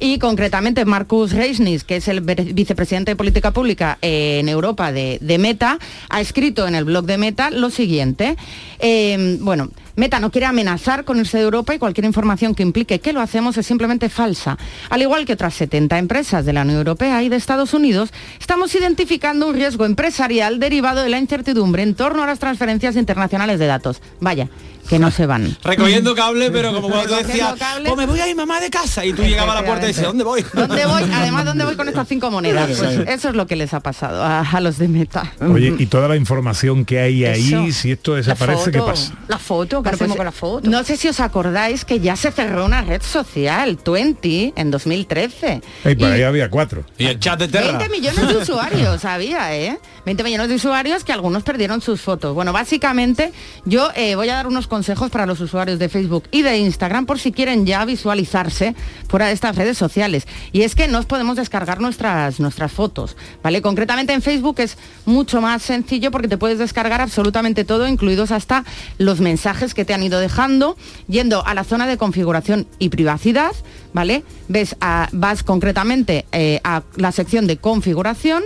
[0.00, 5.78] Y concretamente Marcus Reisnis, que es el vicepresidente de política pública en Europa de, Meta,
[6.08, 8.36] ha escrito en el blog de Meta lo siguiente.
[8.80, 12.98] Eh, bueno, Meta no quiere amenazar con irse de Europa y cualquier información que implique
[12.98, 14.58] que lo hacemos es simplemente falsa.
[14.90, 18.74] Al igual que otras 70 empresas de la Unión Europea y de Estados Unidos, estamos
[18.74, 23.66] identificando un riesgo empresarial derivado de la incertidumbre en torno a las transferencias internacionales de
[23.66, 24.02] datos.
[24.20, 24.48] Vaya,
[24.88, 25.56] que no se van.
[25.62, 27.88] Recogiendo cable, pero como cuando tú decías, cable.
[27.88, 29.88] pues me voy a ir mamá de casa y tú llegabas a la puerta y
[29.88, 30.44] dices, ¿dónde voy?
[30.52, 31.02] ¿Dónde voy?
[31.12, 32.70] Además, ¿dónde voy con estas cinco monedas?
[32.78, 35.32] Pues eso es lo que les ha pasado a, a los de Meta.
[35.40, 37.80] Oye, y toda la información que hay ahí, Eso.
[37.80, 39.14] si esto desaparece, ¿qué pasa?
[39.28, 40.70] La foto, ¿qué Bueno, hacemos pues, con la foto?
[40.70, 45.60] No sé si os acordáis que ya se cerró una red social, 20, en 2013.
[45.84, 46.84] Ey, por Y ahí había cuatro.
[46.98, 47.78] Y el chat de Terra.
[47.78, 49.78] 20 millones de usuarios había, ¿eh?
[50.04, 52.34] 20 millones de usuarios que algunos perdieron sus fotos.
[52.34, 53.32] Bueno, básicamente
[53.64, 57.06] yo eh, voy a dar unos consejos para los usuarios de Facebook y de Instagram
[57.06, 58.74] por si quieren ya visualizarse
[59.08, 60.26] fuera de estas redes sociales.
[60.52, 63.62] Y es que nos podemos descargar nuestras, nuestras fotos, ¿vale?
[63.62, 64.76] Concretamente en Facebook es
[65.06, 68.64] mucho más sencillo porque te puedes descargar absolutamente todo, incluidos hasta
[68.98, 70.76] los mensajes que te han ido dejando,
[71.08, 73.52] yendo a la zona de configuración y privacidad,
[73.92, 74.24] ¿vale?
[74.48, 74.76] Ves
[75.12, 78.42] vas concretamente eh, a la sección de configuración.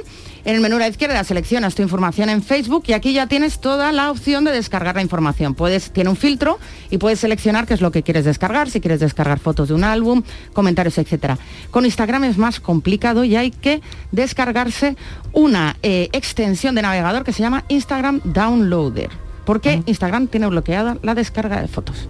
[0.49, 3.61] En el menú a la izquierda seleccionas tu información en Facebook y aquí ya tienes
[3.61, 5.55] toda la opción de descargar la información.
[5.55, 9.01] Puedes, tiene un filtro y puedes seleccionar qué es lo que quieres descargar, si quieres
[9.01, 10.23] descargar fotos de un álbum,
[10.55, 11.37] comentarios, etcétera.
[11.71, 14.97] Con Instagram es más complicado y hay que descargarse
[15.35, 19.11] una eh, extensión de navegador que se llama Instagram Downloader.
[19.45, 22.09] porque Instagram tiene bloqueada la descarga de fotos.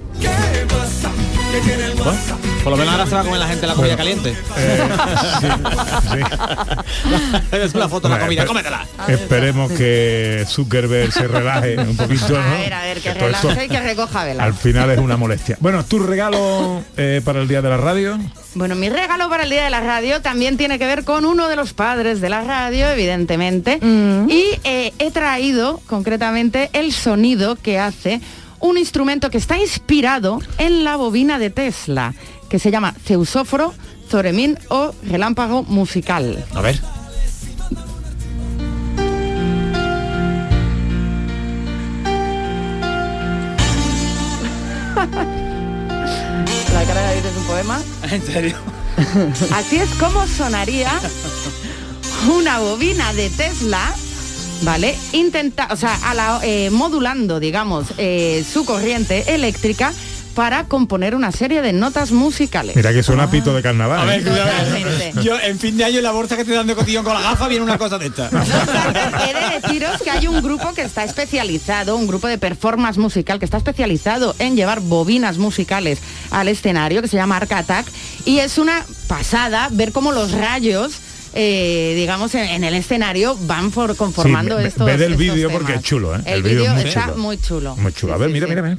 [1.97, 2.13] Bueno,
[2.63, 4.31] por lo menos ahora se va a comer la gente la comida caliente.
[7.53, 8.87] es una foto de la comida, cómetela.
[9.09, 12.39] Esperemos que Zuckerberg se relaje un poquito, ¿no?
[12.39, 14.45] A ver, a ver, que relaje y que recoja vela.
[14.45, 15.57] Al final es una molestia.
[15.61, 18.19] Bueno, tu regalo eh, para el día de la radio.
[18.55, 21.49] Bueno, mi regalo para el Día de la Radio también tiene que ver con uno
[21.49, 23.79] de los padres de la radio, evidentemente.
[23.83, 28.21] Y eh, he traído concretamente el sonido que hace
[28.61, 32.15] un instrumento que está inspirado en la bobina de Tesla,
[32.49, 33.75] que se llama Zeusóforo,
[34.09, 36.45] Zoremín o Relámpago Musical.
[36.55, 36.81] A ver.
[46.73, 47.81] La cara de dices un poema.
[48.11, 48.57] ¿En serio?
[49.55, 50.91] Así es como sonaría
[52.27, 53.95] una bobina de Tesla,
[54.63, 54.97] ¿vale?
[55.13, 59.93] Intenta, o sea, a la- eh, modulando, digamos, eh, su corriente eléctrica
[60.35, 62.77] para componer una serie de notas musicales.
[62.77, 63.99] Mira que suena pito de carnaval.
[63.99, 65.13] A ver, ¿eh?
[65.21, 67.21] Yo en fin de año en la bolsa que te dan de cotillón con la
[67.23, 68.31] gafa viene una cosa de esta.
[69.29, 73.41] He de deciros que hay un grupo que está especializado, un grupo de performance musical
[73.41, 75.99] que está especializado en llevar bobinas musicales
[76.31, 77.87] al escenario, que se llama Arc Attack,
[78.25, 80.93] y es una pasada ver cómo los rayos,
[81.41, 85.19] eh, digamos, en, en el escenario van for- conformando Sí, ve- estos ved el estos
[85.19, 86.21] vídeo porque es chulo, ¿eh?
[86.25, 87.17] El, El vídeo es está chulo.
[87.19, 87.77] muy chulo.
[87.77, 88.15] Muy chulo.
[88.15, 88.51] A Sí, ver, sí, mira, sí.
[88.51, 88.79] mira, mira.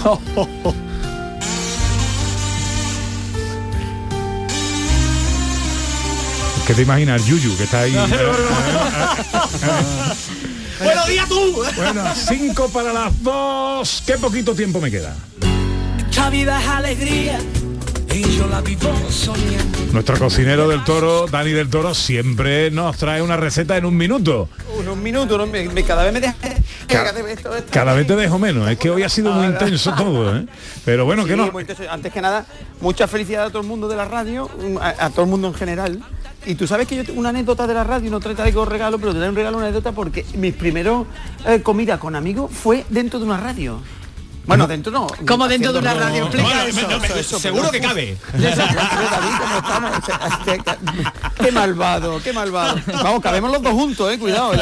[6.66, 7.94] ¿Qué te imaginas, Yuyu, que está ahí?
[10.82, 11.62] ¡Buenos días tú!
[11.76, 14.02] bueno, cinco para las dos.
[14.06, 15.14] ¿Qué poquito tiempo me queda?
[16.10, 17.38] Esta vida es alegría
[18.12, 19.78] y yo la vivo soñando.
[19.92, 24.48] Nuestro cocinero del toro, Dani del Toro, siempre nos trae una receta en un minuto.
[24.78, 25.46] Unos minutos, ¿no?
[25.46, 26.34] Me- me- cada vez me deja...
[26.88, 28.68] cada vez Cada te dejo menos.
[28.70, 30.46] Es que hoy ha sido muy intenso todo, ¿eh?
[30.84, 31.50] Pero bueno, Sí, que no.
[31.90, 32.46] Antes que nada,
[32.80, 34.48] mucha felicidad a todo el mundo de la radio,
[34.80, 36.02] a, a todo el mundo en general.
[36.46, 38.98] Y tú sabes que yo tengo una anécdota de la radio, no te traigo regalo,
[38.98, 41.06] pero te traigo un regalo, una anécdota, porque mis primeros
[41.46, 43.80] eh, comida con amigos fue dentro de una radio.
[44.46, 45.06] Bueno, dentro no.
[45.28, 46.24] ¿Cómo dentro de una radio?
[46.24, 46.88] Explica Bueno, eso.
[46.88, 48.16] me- me- Eso, eso, seguro pero- que cabe.
[51.40, 52.78] Qué- malvado, qué malvado.
[53.02, 54.52] Vamos, cabemos los dos juntos, eh, cuidado.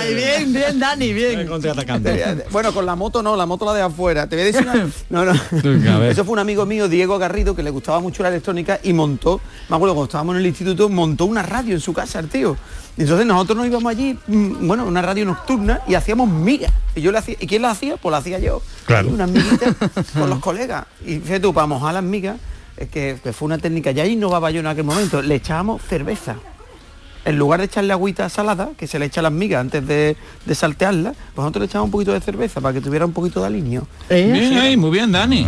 [0.00, 1.48] Ay, bien, bien, Dani, bien.
[2.50, 4.26] Bueno, con la moto no, la moto la de afuera.
[4.26, 4.88] Te voy a decir una...
[5.10, 6.02] No, no.
[6.04, 9.40] Eso fue un amigo mío, Diego Garrido, que le gustaba mucho la electrónica y montó,
[9.68, 12.56] me acuerdo cuando estábamos en el instituto, montó una radio en su casa, el tío.
[12.98, 16.72] Entonces nosotros nos íbamos allí, mm, bueno, una radio nocturna y hacíamos migas.
[16.94, 17.96] Y yo le hacía, ¿y quién la hacía?
[17.96, 18.60] Pues la hacía yo.
[18.86, 19.08] Claro.
[19.08, 19.74] Y Unas miguitas
[20.12, 20.86] con los colegas.
[21.06, 22.38] Y fíjate tú, para mojar las migas,
[22.76, 26.36] que, que fue una técnica, ya innovaba yo en aquel momento, le echábamos cerveza
[27.28, 30.16] en lugar de echarle agüita salada, que se le echa a las migas antes de,
[30.46, 33.40] de saltearla, pues nosotros le echamos un poquito de cerveza para que tuviera un poquito
[33.40, 33.86] de alineo.
[34.08, 35.46] Bien, ahí, muy bien, Dani.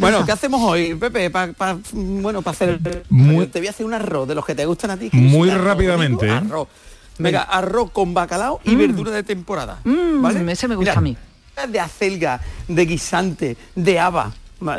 [0.00, 1.30] Bueno, ¿qué hacemos hoy, Pepe?
[1.30, 2.80] Pa- pa- bueno, para hacer...
[3.08, 5.08] Muy- Te voy a hacer un arroz de los que te gustan a ti.
[5.10, 6.42] que Muy arroz, rápidamente, digo, ¿eh?
[6.46, 6.68] Arroz.
[7.18, 9.78] Venga, arroz con bacalao y verdura de temporada.
[9.84, 10.50] ¿vale?
[10.52, 11.16] ese me gusta Mira, a mí.
[11.70, 14.32] De acelga, de guisante, de haba.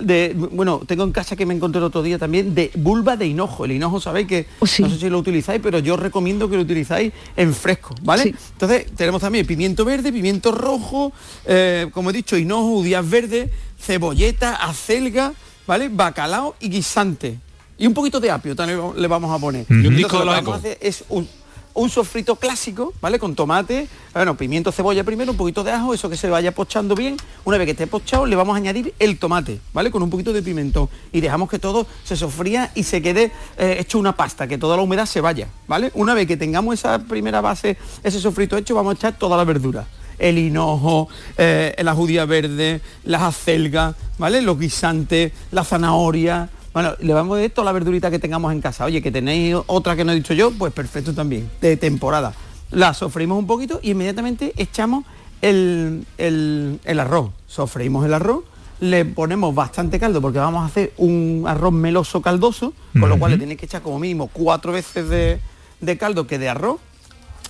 [0.03, 3.25] De, bueno, tengo en casa que me encontré el otro día también de vulva de
[3.25, 3.65] hinojo.
[3.65, 7.11] El hinojo sabéis que no sé si lo utilizáis, pero yo recomiendo que lo utilizáis
[7.35, 8.35] en fresco, ¿vale?
[8.53, 11.11] Entonces tenemos también pimiento verde, pimiento rojo,
[11.45, 15.33] eh, como he dicho, hinojo, judías verdes, cebolleta, acelga,
[15.65, 15.89] ¿vale?
[15.89, 17.39] Bacalao y guisante.
[17.77, 19.65] Y un poquito de apio también le vamos a poner.
[19.67, 21.27] Entonces, lo que vamos a hacer es un,
[21.73, 23.19] un sofrito clásico, ¿vale?
[23.19, 26.95] Con tomate, bueno, pimiento, cebolla primero, un poquito de ajo, eso que se vaya pochando
[26.95, 27.17] bien.
[27.45, 29.91] Una vez que esté pochado, le vamos a añadir el tomate, ¿vale?
[29.91, 30.89] Con un poquito de pimentón.
[31.11, 34.75] Y dejamos que todo se sofría y se quede eh, hecho una pasta, que toda
[34.75, 35.91] la humedad se vaya, ¿vale?
[35.93, 39.43] Una vez que tengamos esa primera base, ese sofrito hecho, vamos a echar toda la
[39.43, 39.87] verdura.
[40.19, 41.07] El hinojo,
[41.37, 44.41] eh, la judía verde, las acelgas, ¿vale?
[44.41, 48.61] Los guisantes, la zanahoria, bueno, le vamos a dar toda la verdurita que tengamos en
[48.61, 48.85] casa.
[48.85, 52.33] Oye, que tenéis otra que no he dicho yo, pues perfecto también, de temporada.
[52.71, 55.03] La sofreímos un poquito y inmediatamente echamos
[55.41, 57.31] el, el- el arroz.
[57.47, 58.43] Sofreímos el arroz,
[58.79, 63.31] le ponemos bastante caldo porque vamos a hacer un arroz meloso caldoso, con lo cual
[63.31, 65.39] le tenéis que echar como mínimo cuatro veces de,
[65.81, 66.79] de caldo que de arroz.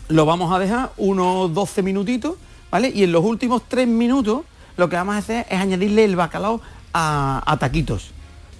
[0.09, 2.35] Lo vamos a dejar unos 12 minutitos,
[2.69, 2.91] ¿vale?
[2.93, 4.41] Y en los últimos tres minutos
[4.77, 6.59] lo que vamos a hacer es añadirle el bacalao
[6.93, 8.11] a, a taquitos.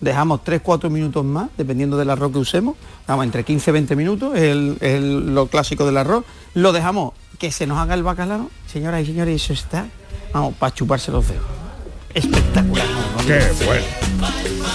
[0.01, 2.75] Dejamos 3-4 minutos más, dependiendo del arroz que usemos.
[3.07, 6.25] Vamos, entre 15 y 20 minutos, es, el- es el- lo clásico del arroz.
[6.55, 8.49] Lo dejamos que se nos haga el bacalao.
[8.71, 9.85] Señoras y señores, eso está,
[10.33, 11.43] vamos, para chuparse los dedos.
[12.13, 12.85] espectacular.
[13.25, 13.85] Qué bueno.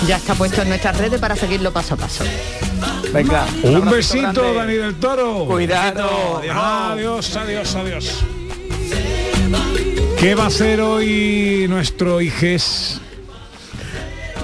[0.06, 2.24] Ya está puesto en nuestras redes para seguirlo paso a paso.
[3.12, 3.46] Venga.
[3.62, 5.44] Un besito, Dani del Toro.
[5.46, 6.40] Cuidado.
[6.50, 8.24] Adiós, adiós, adiós.
[10.18, 13.00] ¿Qué va a hacer hoy nuestro IGES?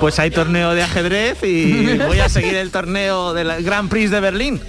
[0.03, 4.19] Pues hay torneo de ajedrez y voy a seguir el torneo del Grand Prix de
[4.19, 4.61] Berlín.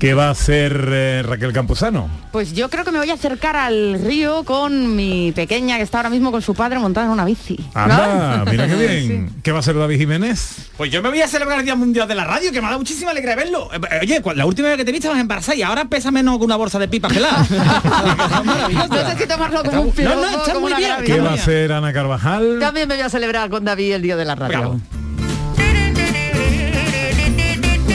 [0.00, 2.08] ¿Qué va a hacer eh, Raquel Campuzano?
[2.32, 5.98] Pues yo creo que me voy a acercar al río con mi pequeña que está
[5.98, 7.58] ahora mismo con su padre montada en una bici.
[7.74, 8.74] Anda, mira qué
[9.04, 9.30] bien.
[9.42, 10.70] ¿Qué va a hacer David Jiménez?
[10.78, 12.70] Pues yo me voy a celebrar el Día Mundial de la Radio, que me ha
[12.70, 13.68] dado muchísima alegría verlo.
[13.74, 16.38] Eh, eh, Oye, la última vez que te vi estabas embarazada y ahora pesa menos
[16.38, 17.46] que una bolsa de pipa pelada.
[18.90, 20.90] No sé si tomarlo como un piropo, no, está como muy una bien.
[20.92, 21.14] gravia.
[21.14, 22.56] ¿Qué va a hacer Ana Carvajal?
[22.58, 24.80] También me voy a celebrar con David el Día de la Radio.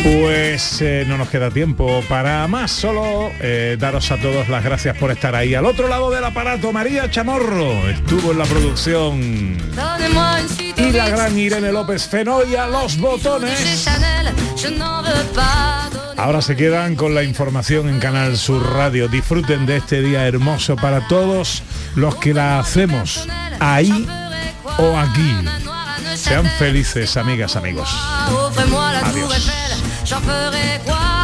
[0.05, 4.95] Pues eh, no nos queda tiempo para más, solo eh, daros a todos las gracias
[4.95, 5.55] por estar ahí.
[5.55, 9.57] Al otro lado del aparato, María Chamorro estuvo en la producción.
[10.77, 13.87] Y la gran Irene López Fenoy a los botones.
[16.17, 19.07] Ahora se quedan con la información en Canal Sur Radio.
[19.07, 21.63] Disfruten de este día hermoso para todos
[21.95, 23.27] los que la hacemos
[23.59, 24.07] ahí
[24.77, 25.35] o aquí.
[26.13, 27.89] Sean felices, amigas, amigos.
[29.03, 29.64] Adiós.
[30.05, 31.15] J'en ferai quoi?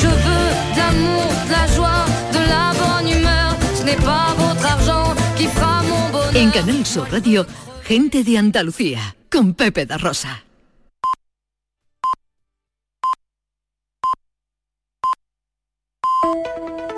[0.00, 3.56] Je veux de l'amour, de la joie, de la bonne humeur.
[3.74, 6.46] Ce n'est pas votre argent qui fera mon bonheur.
[6.46, 7.46] En Canal Sur Radio,
[7.88, 10.47] gente de Andalucía, con Pepe da Rosa.